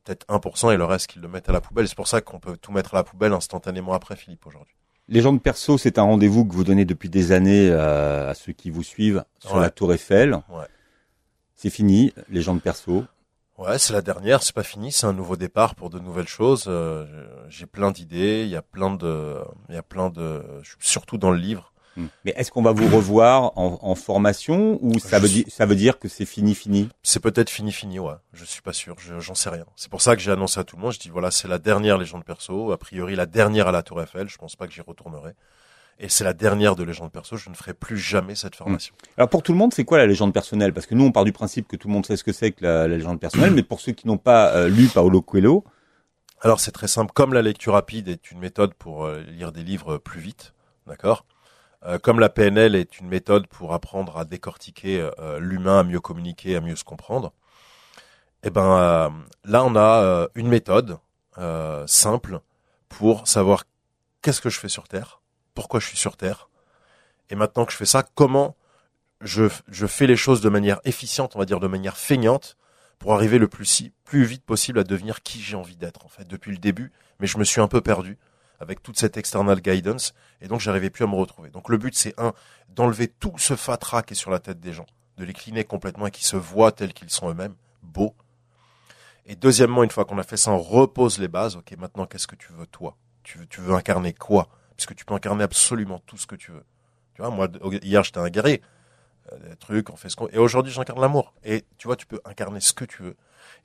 [0.03, 1.87] peut-être 1% et le reste qu'ils le mettent à la poubelle.
[1.87, 4.75] C'est pour ça qu'on peut tout mettre à la poubelle instantanément après Philippe aujourd'hui.
[5.07, 8.69] Légende perso, c'est un rendez-vous que vous donnez depuis des années euh, à ceux qui
[8.69, 9.61] vous suivent sur Ouais.
[9.61, 10.33] la Tour Eiffel.
[10.49, 10.65] Ouais.
[11.55, 13.03] C'est fini, légende perso.
[13.57, 16.65] Ouais, c'est la dernière, c'est pas fini, c'est un nouveau départ pour de nouvelles choses.
[16.67, 17.05] Euh,
[17.49, 19.37] J'ai plein d'idées, il y a plein de,
[19.69, 20.43] il y a plein de,
[20.79, 21.71] surtout dans le livre.
[21.97, 22.05] Hmm.
[22.23, 25.53] Mais est-ce qu'on va vous revoir en, en formation ou ça Je veut, suis- dire,
[25.53, 26.87] ça veut dire que c'est fini, fini?
[27.03, 28.13] C'est peut-être fini fini, ouais.
[28.33, 29.65] Je suis pas sûr, je- j'en sais rien.
[29.75, 30.93] C'est pour ça que j'ai annoncé à tout le monde.
[30.93, 32.71] Je dis voilà, c'est la dernière légende perso.
[32.71, 34.29] A priori, la dernière à la Tour Eiffel.
[34.29, 35.31] Je pense pas que j'y retournerai.
[35.99, 37.35] Et c'est la dernière de légende perso.
[37.37, 38.95] Je ne ferai plus jamais cette formation.
[39.17, 40.73] Alors pour tout le monde, c'est quoi la légende personnelle?
[40.73, 42.51] Parce que nous, on part du principe que tout le monde sait ce que c'est
[42.53, 45.63] que la, la légende personnelle, mais pour ceux qui n'ont pas euh, lu Paolo Coelho,
[46.39, 47.11] Alors c'est très simple.
[47.13, 50.53] Comme la lecture rapide est une méthode pour euh, lire des livres plus vite,
[50.87, 51.25] d'accord?
[51.85, 55.99] Euh, comme la PNL est une méthode pour apprendre à décortiquer euh, l'humain, à mieux
[55.99, 57.33] communiquer, à mieux se comprendre.
[58.43, 59.09] Eh ben euh,
[59.45, 60.97] là, on a une méthode
[61.87, 62.39] simple
[62.89, 63.63] pour savoir
[64.21, 65.21] qu'est-ce que je fais sur Terre,
[65.55, 66.49] pourquoi je suis sur Terre,
[67.29, 68.55] Et maintenant que je fais ça, comment
[69.21, 69.47] je,
[69.87, 72.57] fais les choses de manière efficiente, on va dire de manière feignante,
[72.99, 76.27] pour arriver le plus, plus vite possible à devenir qui j'ai envie d'être, en fait,
[76.27, 76.91] depuis le début.
[77.19, 78.19] Mais je me suis un peu perdu
[78.61, 81.49] avec toute cette external guidance, et donc j'arrivais plus à me retrouver.
[81.49, 82.33] Donc le but, c'est un,
[82.69, 84.85] d'enlever tout ce fatras qui est sur la tête des gens,
[85.17, 88.15] de les cliner complètement et qui se voient tels qu'ils sont eux-mêmes, beaux.
[89.25, 91.55] Et deuxièmement, une fois qu'on a fait ça, on repose les bases.
[91.55, 92.95] Ok, maintenant, qu'est-ce que tu veux, toi?
[93.23, 94.47] Tu veux, tu veux incarner quoi?
[94.75, 96.63] Puisque tu peux incarner absolument tout ce que tu veux.
[97.13, 97.47] Tu vois, moi,
[97.83, 98.61] hier, j'étais un guerrier.
[99.31, 100.27] Euh, des trucs, on fait ce qu'on...
[100.29, 101.33] Et aujourd'hui, j'incarne l'amour.
[101.43, 103.15] Et tu vois, tu peux incarner ce que tu veux.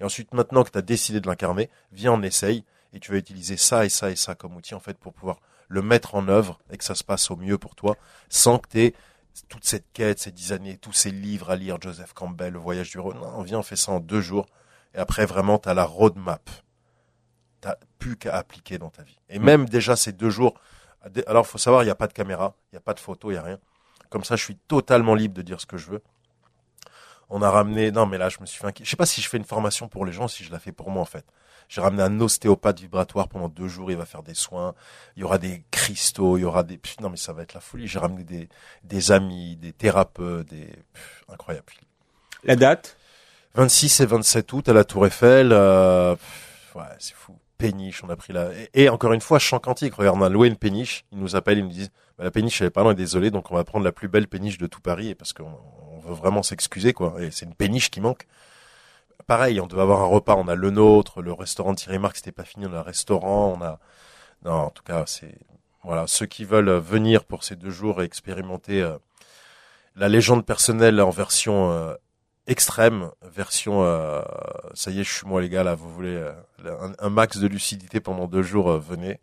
[0.00, 2.64] Et ensuite, maintenant que tu as décidé de l'incarner, viens, on essaye.
[2.96, 5.38] Et tu vas utiliser ça et ça et ça comme outil, en fait, pour pouvoir
[5.68, 7.94] le mettre en œuvre et que ça se passe au mieux pour toi,
[8.30, 8.94] sans que tu aies
[9.50, 12.90] toute cette quête, ces dix années, tous ces livres à lire, Joseph Campbell, Le Voyage
[12.90, 13.18] du Rhône.
[13.18, 14.46] Non, viens, on fait ça en deux jours.
[14.94, 16.48] Et après, vraiment, tu as la roadmap.
[17.60, 17.68] Tu
[17.98, 19.18] plus qu'à appliquer dans ta vie.
[19.28, 20.58] Et même déjà ces deux jours,
[21.26, 23.30] alors faut savoir, il n'y a pas de caméra, il n'y a pas de photo,
[23.30, 23.58] il n'y a rien.
[24.08, 26.02] Comme ça, je suis totalement libre de dire ce que je veux.
[27.28, 28.84] On a ramené, non, mais là, je me suis fait inquiet.
[28.84, 30.72] Je sais pas si je fais une formation pour les gens, si je la fais
[30.72, 31.26] pour moi, en fait.
[31.68, 34.74] J'ai ramené un ostéopathe vibratoire pendant deux jours, il va faire des soins.
[35.16, 37.60] Il y aura des cristaux, il y aura des, non, mais ça va être la
[37.60, 37.88] folie.
[37.88, 38.48] J'ai ramené des,
[38.84, 40.68] des amis, des thérapeutes, des,
[41.28, 41.72] incroyable.
[42.44, 42.96] La date?
[43.54, 46.14] 26 et 27 août à la Tour Eiffel, euh,
[46.74, 47.36] ouais, c'est fou.
[47.58, 49.94] Péniche, on a pris la, et, encore une fois, chant cantique.
[49.94, 51.06] Regarde, on a loué une péniche.
[51.10, 53.50] Ils nous appellent, ils nous disent, bah, la péniche, elle est pas loin, désolé, donc
[53.50, 56.92] on va prendre la plus belle péniche de tout Paris, parce qu'on veut vraiment s'excuser,
[56.92, 57.14] quoi.
[57.18, 58.26] Et c'est une péniche qui manque.
[59.26, 62.32] Pareil, on devait avoir un repas, on a le nôtre, le restaurant Thierry Marc, c'était
[62.32, 63.80] pas fini, on a un restaurant, on a,
[64.44, 65.36] non, en tout cas, c'est,
[65.82, 68.98] voilà, ceux qui veulent venir pour ces deux jours et expérimenter euh,
[69.96, 71.94] la légende personnelle en version euh,
[72.46, 74.22] extrême, version, euh,
[74.74, 76.16] ça y est, je suis moi les gars, là, vous voulez
[76.64, 79.20] un, un, max de lucidité pendant deux jours, venez.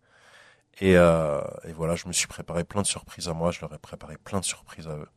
[0.79, 3.73] Et, euh, et, voilà, je me suis préparé plein de surprises à moi, je leur
[3.73, 5.07] ai préparé plein de surprises à eux.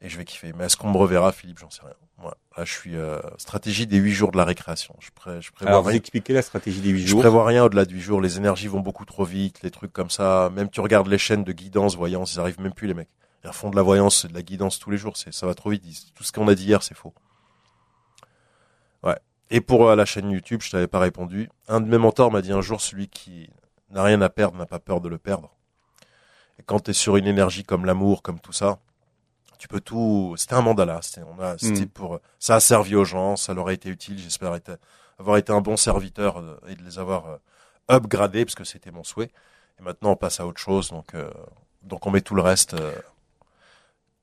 [0.00, 0.52] Et je vais kiffer.
[0.56, 1.58] Mais est-ce qu'on me reverra, Philippe?
[1.58, 1.94] J'en sais rien.
[2.18, 4.94] Moi, là, je suis euh, stratégie des huit jours de la récréation.
[5.00, 7.64] Je, pré je prévois Alors, vous expliquez la stratégie des huit jours Je prévois rien
[7.64, 8.20] au-delà de huit jours.
[8.20, 10.50] Les énergies vont beaucoup trop vite, les trucs comme ça.
[10.54, 13.08] Même tu regardes les chaînes de guidance, voyance, ils arrivent même plus, les mecs.
[13.44, 15.16] Ils font de la voyance, de la guidance tous les jours.
[15.16, 15.84] C'est, ça va trop vite.
[16.14, 17.14] Tout ce qu'on a dit hier, c'est faux.
[19.02, 19.16] Ouais.
[19.50, 21.48] Et pour euh, la chaîne YouTube, je t'avais pas répondu.
[21.68, 23.48] Un de mes mentors m'a dit un jour, celui qui
[23.90, 25.50] n'a rien à perdre, n'a pas peur de le perdre.
[26.58, 28.78] Et quand tu es sur une énergie comme l'amour, comme tout ça,
[29.58, 30.34] tu peux tout.
[30.36, 31.00] C'était un mandala.
[31.02, 31.88] C'était, on a, c'était mm.
[31.88, 32.20] pour.
[32.38, 33.36] Ça a servi aux gens.
[33.36, 34.18] Ça leur a été utile.
[34.18, 34.52] J'espère
[35.18, 37.36] avoir été un bon serviteur euh, et de les avoir euh,
[37.88, 39.30] upgradés parce que c'était mon souhait.
[39.80, 40.90] Et maintenant, on passe à autre chose.
[40.90, 41.30] Donc, euh,
[41.82, 42.76] donc on met tout le reste.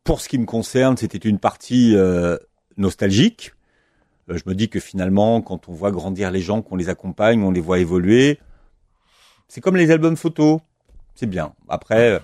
[0.04, 1.96] Pour ce qui me concerne, c'était une partie
[2.78, 3.54] nostalgique.
[4.28, 7.50] je me dis que finalement, quand on voit grandir les gens, qu'on les accompagne, on
[7.52, 8.40] les voit évoluer,
[9.48, 10.60] c'est comme les albums photos,
[11.16, 11.56] c'est bien.
[11.70, 12.22] Après,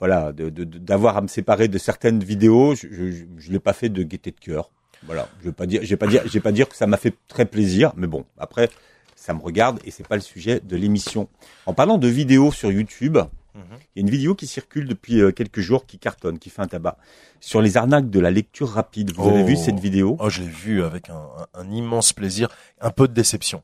[0.00, 4.02] voilà, d'avoir à me séparer de certaines vidéos, je, je, je l'ai pas fait de
[4.02, 4.70] gaieté de cœur.
[5.04, 6.86] Voilà, je vais pas dire, je vais pas dire, je vais pas dire que ça
[6.86, 8.68] m'a fait très plaisir, mais bon, après,
[9.14, 11.28] ça me regarde et c'est pas le sujet de l'émission.
[11.66, 13.18] En parlant de vidéos sur YouTube,
[13.54, 13.62] mhm.
[13.94, 16.62] il y a une vidéo qui circule depuis euh, quelques jours qui cartonne, qui fait
[16.62, 16.96] un tabac
[17.40, 19.12] sur les arnaques de la lecture rapide.
[19.14, 19.62] Vous avez vu oh.
[19.62, 20.16] cette vidéo?
[20.18, 21.14] Oh, je l'ai vu avec un,
[21.54, 22.48] un, un, immense plaisir,
[22.80, 23.62] un peu de déception,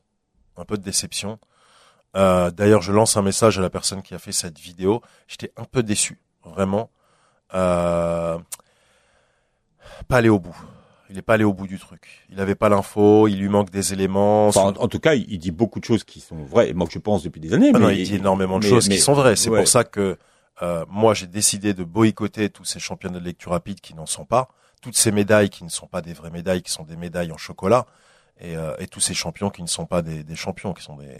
[0.55, 1.39] un peu de déception.
[2.15, 5.01] Euh, D'ailleurs, je lance un message à la personne qui a fait cette vidéo.
[5.27, 6.19] J'étais un peu déçu,
[6.49, 6.89] vraiment.
[7.53, 8.37] Euh,
[10.07, 10.55] pas aller au bout.
[11.09, 12.25] Il n'est pas allé au bout du truc.
[12.29, 14.49] Il n'avait pas l'info, il lui manque des éléments.
[14.49, 17.39] en, tout cas, il, dit beaucoup de choses qui sont vraies, moi je pense depuis
[17.39, 17.71] des années.
[17.73, 19.35] Ah mais, non, il dit énormément de choses qui sont vraies.
[19.35, 20.17] C'est pour ça que
[20.61, 24.25] euh, moi, j'ai décidé de boycotter tous ces championnats de lecture rapide qui n'en sont
[24.25, 24.49] pas,
[24.81, 27.37] toutes ces médailles qui ne sont pas des vraies médailles, qui sont des médailles en
[27.37, 27.85] chocolat,
[28.39, 30.95] et, euh, et tous ces champions qui ne sont pas des, des champions, qui sont
[30.95, 31.19] des,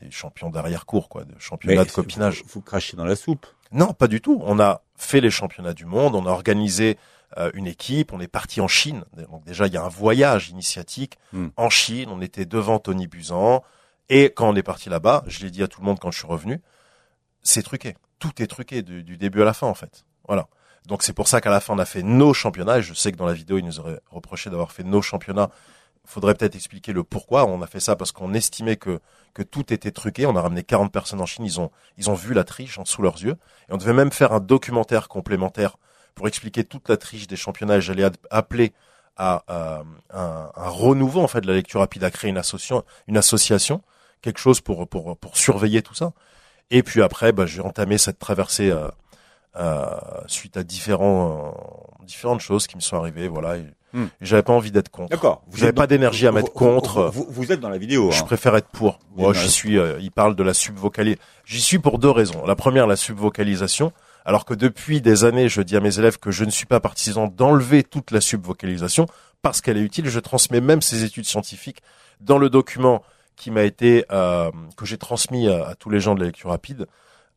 [0.00, 2.42] des champions d'arrière-cour, quoi, de championnats de copinage.
[2.42, 4.40] Vous, vous crachez dans la soupe Non, pas du tout.
[4.44, 6.98] On a fait les championnats du monde, on a organisé
[7.36, 9.04] euh, une équipe, on est parti en Chine.
[9.30, 11.48] Donc déjà, il y a un voyage initiatique hmm.
[11.56, 12.08] en Chine.
[12.10, 13.62] On était devant Tony Buzan.
[14.08, 16.18] Et quand on est parti là-bas, je l'ai dit à tout le monde quand je
[16.18, 16.62] suis revenu,
[17.42, 17.94] c'est truqué.
[18.18, 20.04] Tout est truqué du, du, début à la fin, en fait.
[20.26, 20.48] Voilà.
[20.86, 22.78] Donc c'est pour ça qu'à la fin, on a fait nos championnats.
[22.78, 25.50] Et je sais que dans la vidéo, ils nous auraient reproché d'avoir fait nos championnats
[26.08, 27.46] faudrait peut-être expliquer le pourquoi.
[27.46, 29.00] On a fait ça parce qu'on estimait que
[29.34, 30.26] que tout était truqué.
[30.26, 31.44] On a ramené 40 personnes en Chine.
[31.44, 33.36] Ils ont ils ont vu la triche sous leurs yeux.
[33.68, 35.76] Et on devait même faire un documentaire complémentaire
[36.14, 37.80] pour expliquer toute la triche des championnats.
[37.80, 38.72] J'allais appeler
[39.16, 43.16] à, un, un, renouveau en fait de la lecture rapide, à créer une association, une
[43.16, 43.82] association,
[44.22, 46.12] quelque chose pour pour pour surveiller tout ça.
[46.70, 48.88] Et puis après, bah, j'ai entamé cette traversée euh,
[49.56, 51.54] euh, suite à différents
[52.02, 53.28] différentes choses qui me sont arrivées.
[53.28, 53.56] Voilà.
[53.92, 54.06] Hmm.
[54.20, 55.10] J'avais pas envie d'être contre.
[55.10, 55.42] D'accord.
[55.48, 57.10] Vous n'avez pas d'énergie à mettre contre.
[57.12, 58.10] Vous, vous, êtes dans la vidéo.
[58.10, 58.26] Je hein.
[58.26, 58.98] préfère être pour.
[59.16, 59.78] Moi, j'y suis.
[59.78, 61.22] Euh, il parle de la subvocalisation.
[61.44, 62.44] J'y suis pour deux raisons.
[62.46, 63.92] La première, la subvocalisation.
[64.24, 66.80] Alors que depuis des années, je dis à mes élèves que je ne suis pas
[66.80, 69.06] partisan d'enlever toute la subvocalisation
[69.40, 70.08] parce qu'elle est utile.
[70.08, 71.80] Je transmets même ces études scientifiques
[72.20, 73.02] dans le document
[73.36, 76.86] qui m'a été euh, que j'ai transmis à, tous les gens de la lecture rapide.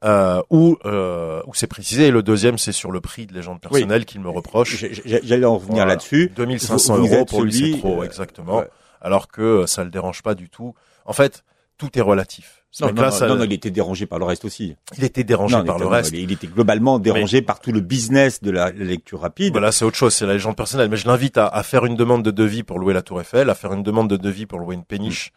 [0.04, 2.08] Euh, où, euh, où c'est précisé.
[2.08, 4.84] Et le deuxième, c'est sur le prix de légende personnelle qu'il me reproche.
[5.06, 6.32] J'allais en revenir là-dessus.
[6.36, 8.64] 2500 euros pour lui, c'est trop, exactement.
[9.00, 10.74] Alors que ça le dérange pas du tout.
[11.06, 11.44] En fait,
[11.78, 12.64] tout est relatif.
[12.80, 14.76] Non, non, non, il était dérangé par le reste aussi.
[14.98, 16.14] Il était dérangé par le reste.
[16.14, 19.52] Il était globalement dérangé par tout le business de la, lecture rapide.
[19.52, 20.90] Voilà, c'est autre chose, c'est la légende personnelle.
[20.90, 23.50] Mais je l'invite à, à, faire une demande de devis pour louer la Tour Eiffel,
[23.50, 25.32] à faire une demande de devis pour louer une péniche.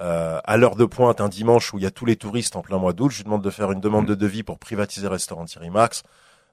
[0.00, 2.62] Euh, à l'heure de pointe un dimanche où il y a tous les touristes en
[2.62, 5.12] plein mois d'août, je lui demande de faire une demande de devis pour privatiser le
[5.12, 6.02] restaurant Thierry Max,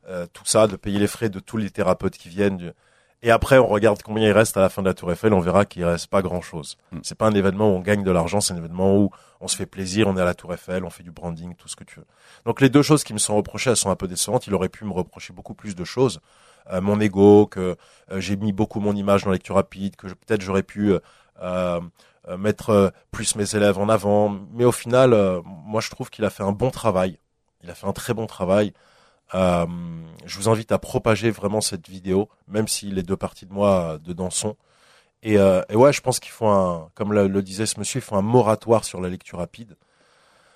[0.09, 2.73] euh, tout ça, de payer les frais de tous les thérapeutes qui viennent.
[3.23, 5.39] Et après, on regarde combien il reste à la fin de la Tour Eiffel, on
[5.39, 6.77] verra qu'il reste pas grand chose.
[6.91, 6.99] Mm.
[7.03, 9.55] C'est pas un événement où on gagne de l'argent, c'est un événement où on se
[9.55, 11.83] fait plaisir, on est à la Tour Eiffel, on fait du branding, tout ce que
[11.85, 12.05] tu veux.
[12.45, 14.45] Donc les deux choses qui me sont reprochées, elles sont un peu décevantes.
[14.47, 16.19] Il aurait pu me reprocher beaucoup plus de choses.
[16.71, 17.77] Euh, mon ego, que
[18.11, 20.93] euh, j'ai mis beaucoup mon image dans lecture rapide, que peut-être j'aurais pu
[21.41, 21.79] euh,
[22.37, 24.37] mettre plus mes élèves en avant.
[24.53, 27.19] Mais au final, moi je trouve qu'il a fait un bon travail.
[27.63, 28.73] Il a fait un très bon travail.
[29.35, 29.65] Euh,
[30.25, 33.93] je vous invite à propager vraiment cette vidéo, même si les deux parties de moi
[33.93, 34.55] euh, dedans sont.
[35.23, 38.03] Et, euh, et ouais, je pense qu'il faut un, comme le, disait ce monsieur, il
[38.03, 39.75] faut un moratoire sur la lecture rapide.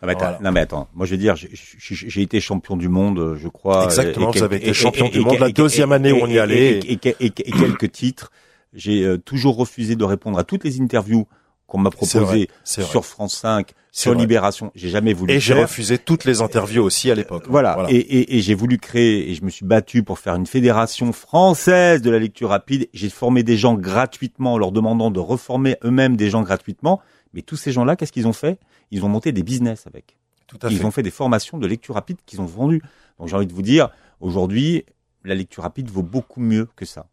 [0.01, 3.47] Non mais, non mais, attends, moi je veux dire, j'ai été champion du monde, je
[3.47, 3.83] crois.
[3.83, 6.79] Exactement, vous avez été champion du monde la deuxième année où on y allait.
[6.79, 8.31] Et, quelques titres.
[8.73, 11.27] J'ai euh, toujours refusé de répondre à toutes les interviews
[11.71, 14.73] qu'on m'a proposé sur France 5, sur Libération.
[14.75, 15.31] J'ai jamais voulu.
[15.33, 17.45] Et j'ai refusé toutes les interviews aussi à l'époque.
[17.47, 17.85] Voilà.
[17.87, 21.13] Et, et, et j'ai voulu créer et je me suis battu pour faire une fédération
[21.13, 22.89] française de la lecture rapide.
[22.93, 26.99] J'ai formé des gens gratuitement en leur demandant de reformer eux-mêmes des gens gratuitement.
[27.33, 28.59] Mais tous ces gens-là, qu'est-ce qu'ils ont fait?
[28.91, 30.17] Ils ont monté des business avec.
[30.47, 32.81] Tout à Ils ont fait des formations de lecture rapide qu'ils ont vendues.
[33.17, 34.83] Donc j'ai envie de vous dire, aujourd'hui,
[35.23, 37.07] la lecture rapide vaut beaucoup mieux que ça.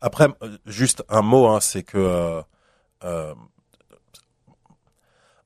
[0.00, 2.40] Après, euh, juste un mot, hein, c'est que euh,
[3.04, 3.34] euh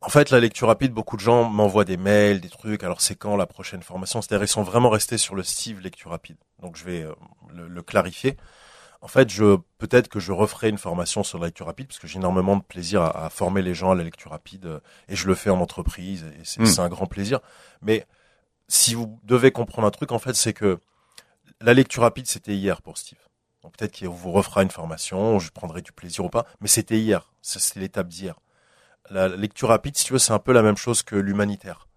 [0.03, 2.83] en fait, la lecture rapide, beaucoup de gens m'envoient des mails, des trucs.
[2.83, 4.21] Alors, c'est quand la prochaine formation?
[4.21, 6.37] C'est-à-dire, ils sont vraiment restés sur le Steve lecture rapide.
[6.61, 7.15] Donc, je vais euh,
[7.55, 8.37] le, clarifier.
[9.01, 12.07] En fait, je peut-être que je referai une formation sur la lecture rapide parce que
[12.07, 15.27] j'ai énormément de plaisir à, former les gens à la lecture rapide euh, et je
[15.27, 16.67] le fais en entreprise et hmm.
[16.67, 17.41] c'est un grand plaisir.
[17.81, 18.07] Mais
[18.69, 20.79] si vous devez comprendre un truc, en fait, c'est que
[21.61, 23.19] la lecture rapide, c'était hier pour Steve.
[23.63, 26.99] Donc peut-être qu'il vous refera une formation, je prendrai du plaisir ou pas, mais c'était
[26.99, 27.33] hier.
[27.41, 28.37] C'était l'étape d'hier
[29.11, 31.89] la lecture rapide, si tu veux, c'est un peu la même chose que l'humanitaire.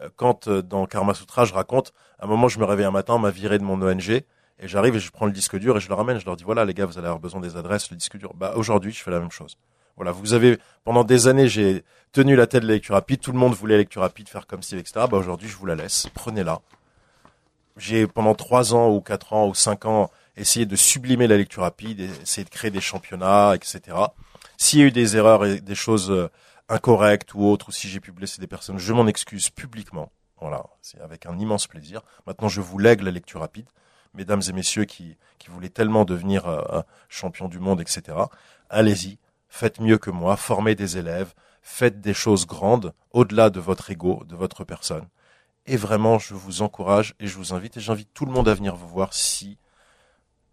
[0.00, 2.90] Euh, quand euh, dans Karma Sutra, je raconte, à un moment, je me réveille un
[2.90, 4.22] matin, on m'a viré de mon ONG,
[4.62, 6.18] et j'arrive et je prends le disque dur et je le ramène.
[6.18, 8.34] Je leur dis voilà, les gars, vous allez avoir besoin des adresses, le disque dur.
[8.34, 9.56] Bah aujourd'hui, je fais la même chose.
[9.96, 11.82] Voilà, vous avez pendant des années, j'ai
[12.12, 13.20] tenu la tête de la lecture rapide.
[13.20, 15.06] Tout le monde voulait la lecture rapide, faire comme si, etc.
[15.10, 16.08] Bah aujourd'hui, je vous la laisse.
[16.14, 16.60] Prenez-la.
[17.76, 21.62] J'ai pendant trois ans ou quatre ans ou cinq ans essayé de sublimer la lecture
[21.62, 23.96] rapide, essayé de créer des championnats, etc.
[24.62, 26.28] S'il y a eu des erreurs et des choses euh,
[26.68, 30.12] incorrectes ou autres, ou si j'ai pu blesser des personnes, je m'en excuse publiquement.
[30.38, 32.02] Voilà, c'est avec un immense plaisir.
[32.26, 33.70] Maintenant, je vous lègue la lecture rapide.
[34.12, 38.18] Mesdames et messieurs qui, qui voulaient tellement devenir euh, champion du monde, etc.,
[38.68, 41.32] allez-y, faites mieux que moi, formez des élèves,
[41.62, 45.08] faites des choses grandes, au-delà de votre ego, de votre personne.
[45.64, 48.52] Et vraiment, je vous encourage et je vous invite, et j'invite tout le monde à
[48.52, 49.56] venir vous voir si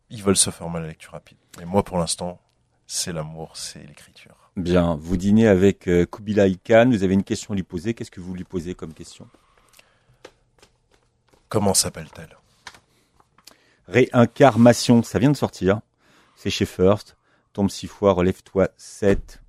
[0.10, 1.38] ils veulent se former à la lecture rapide.
[1.58, 2.40] Mais moi, pour l'instant,
[2.88, 4.36] c'est l'amour, c'est l'écriture.
[4.56, 8.10] Bien, vous dînez avec euh, Kubilai Khan, vous avez une question à lui poser, qu'est-ce
[8.10, 9.28] que vous lui posez comme question?
[11.50, 12.38] Comment s'appelle-t-elle?
[13.88, 15.82] Réincarnation, ça vient de sortir,
[16.36, 17.18] c'est chez First,
[17.54, 19.42] Tombe six fois, relève-toi 7.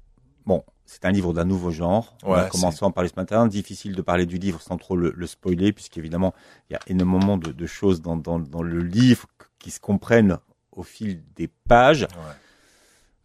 [0.45, 2.17] Bon, c'est un livre d'un nouveau genre.
[2.23, 3.47] On a commencé à en parler ce matin.
[3.47, 6.33] Difficile de parler du livre sans trop le, spoiler, puisqu'évidemment,
[6.71, 8.17] il y a énormément de, choses dans,
[8.63, 9.27] le livre
[9.59, 10.39] qui se comprennent
[10.73, 12.05] au fil des pages.
[12.05, 12.35] Ouais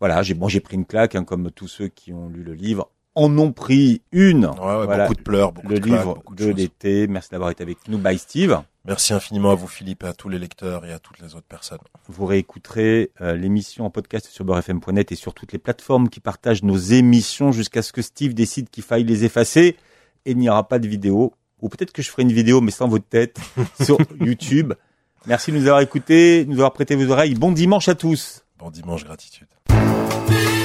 [0.04, 2.54] voilà, j'ai bon, j'ai pris une claque, hein, comme tous ceux qui ont lu le
[2.54, 4.47] livre en ont pris une.
[4.47, 7.08] voilà, beaucoup de pleurs, beaucoup le de livre de, l'été.
[7.08, 7.97] Merci d'avoir été avec nous.
[7.97, 8.60] Bye Steve.
[8.84, 11.47] Merci infiniment à vous Philippe et à tous les lecteurs et à toutes les autres
[11.47, 11.80] personnes.
[12.10, 16.64] Vous réécouterez euh, l'émission en podcast sur beurrefm.net et sur toutes les plateformes qui partagent
[16.64, 19.78] nos émissions jusqu'à ce que Steve décide qu'il faille les effacer
[20.26, 21.32] et il n'y aura pas de vidéo.
[21.62, 23.39] Ou peut-être que je ferai une vidéo mais sans votre tête
[23.82, 24.74] sur YouTube.
[25.28, 27.36] Merci de nous avoir écoutés, de nous avoir prêté vos oreilles.
[27.36, 28.43] Bon dimanche à tous.
[28.60, 29.47] Bon dimanche, gratitude.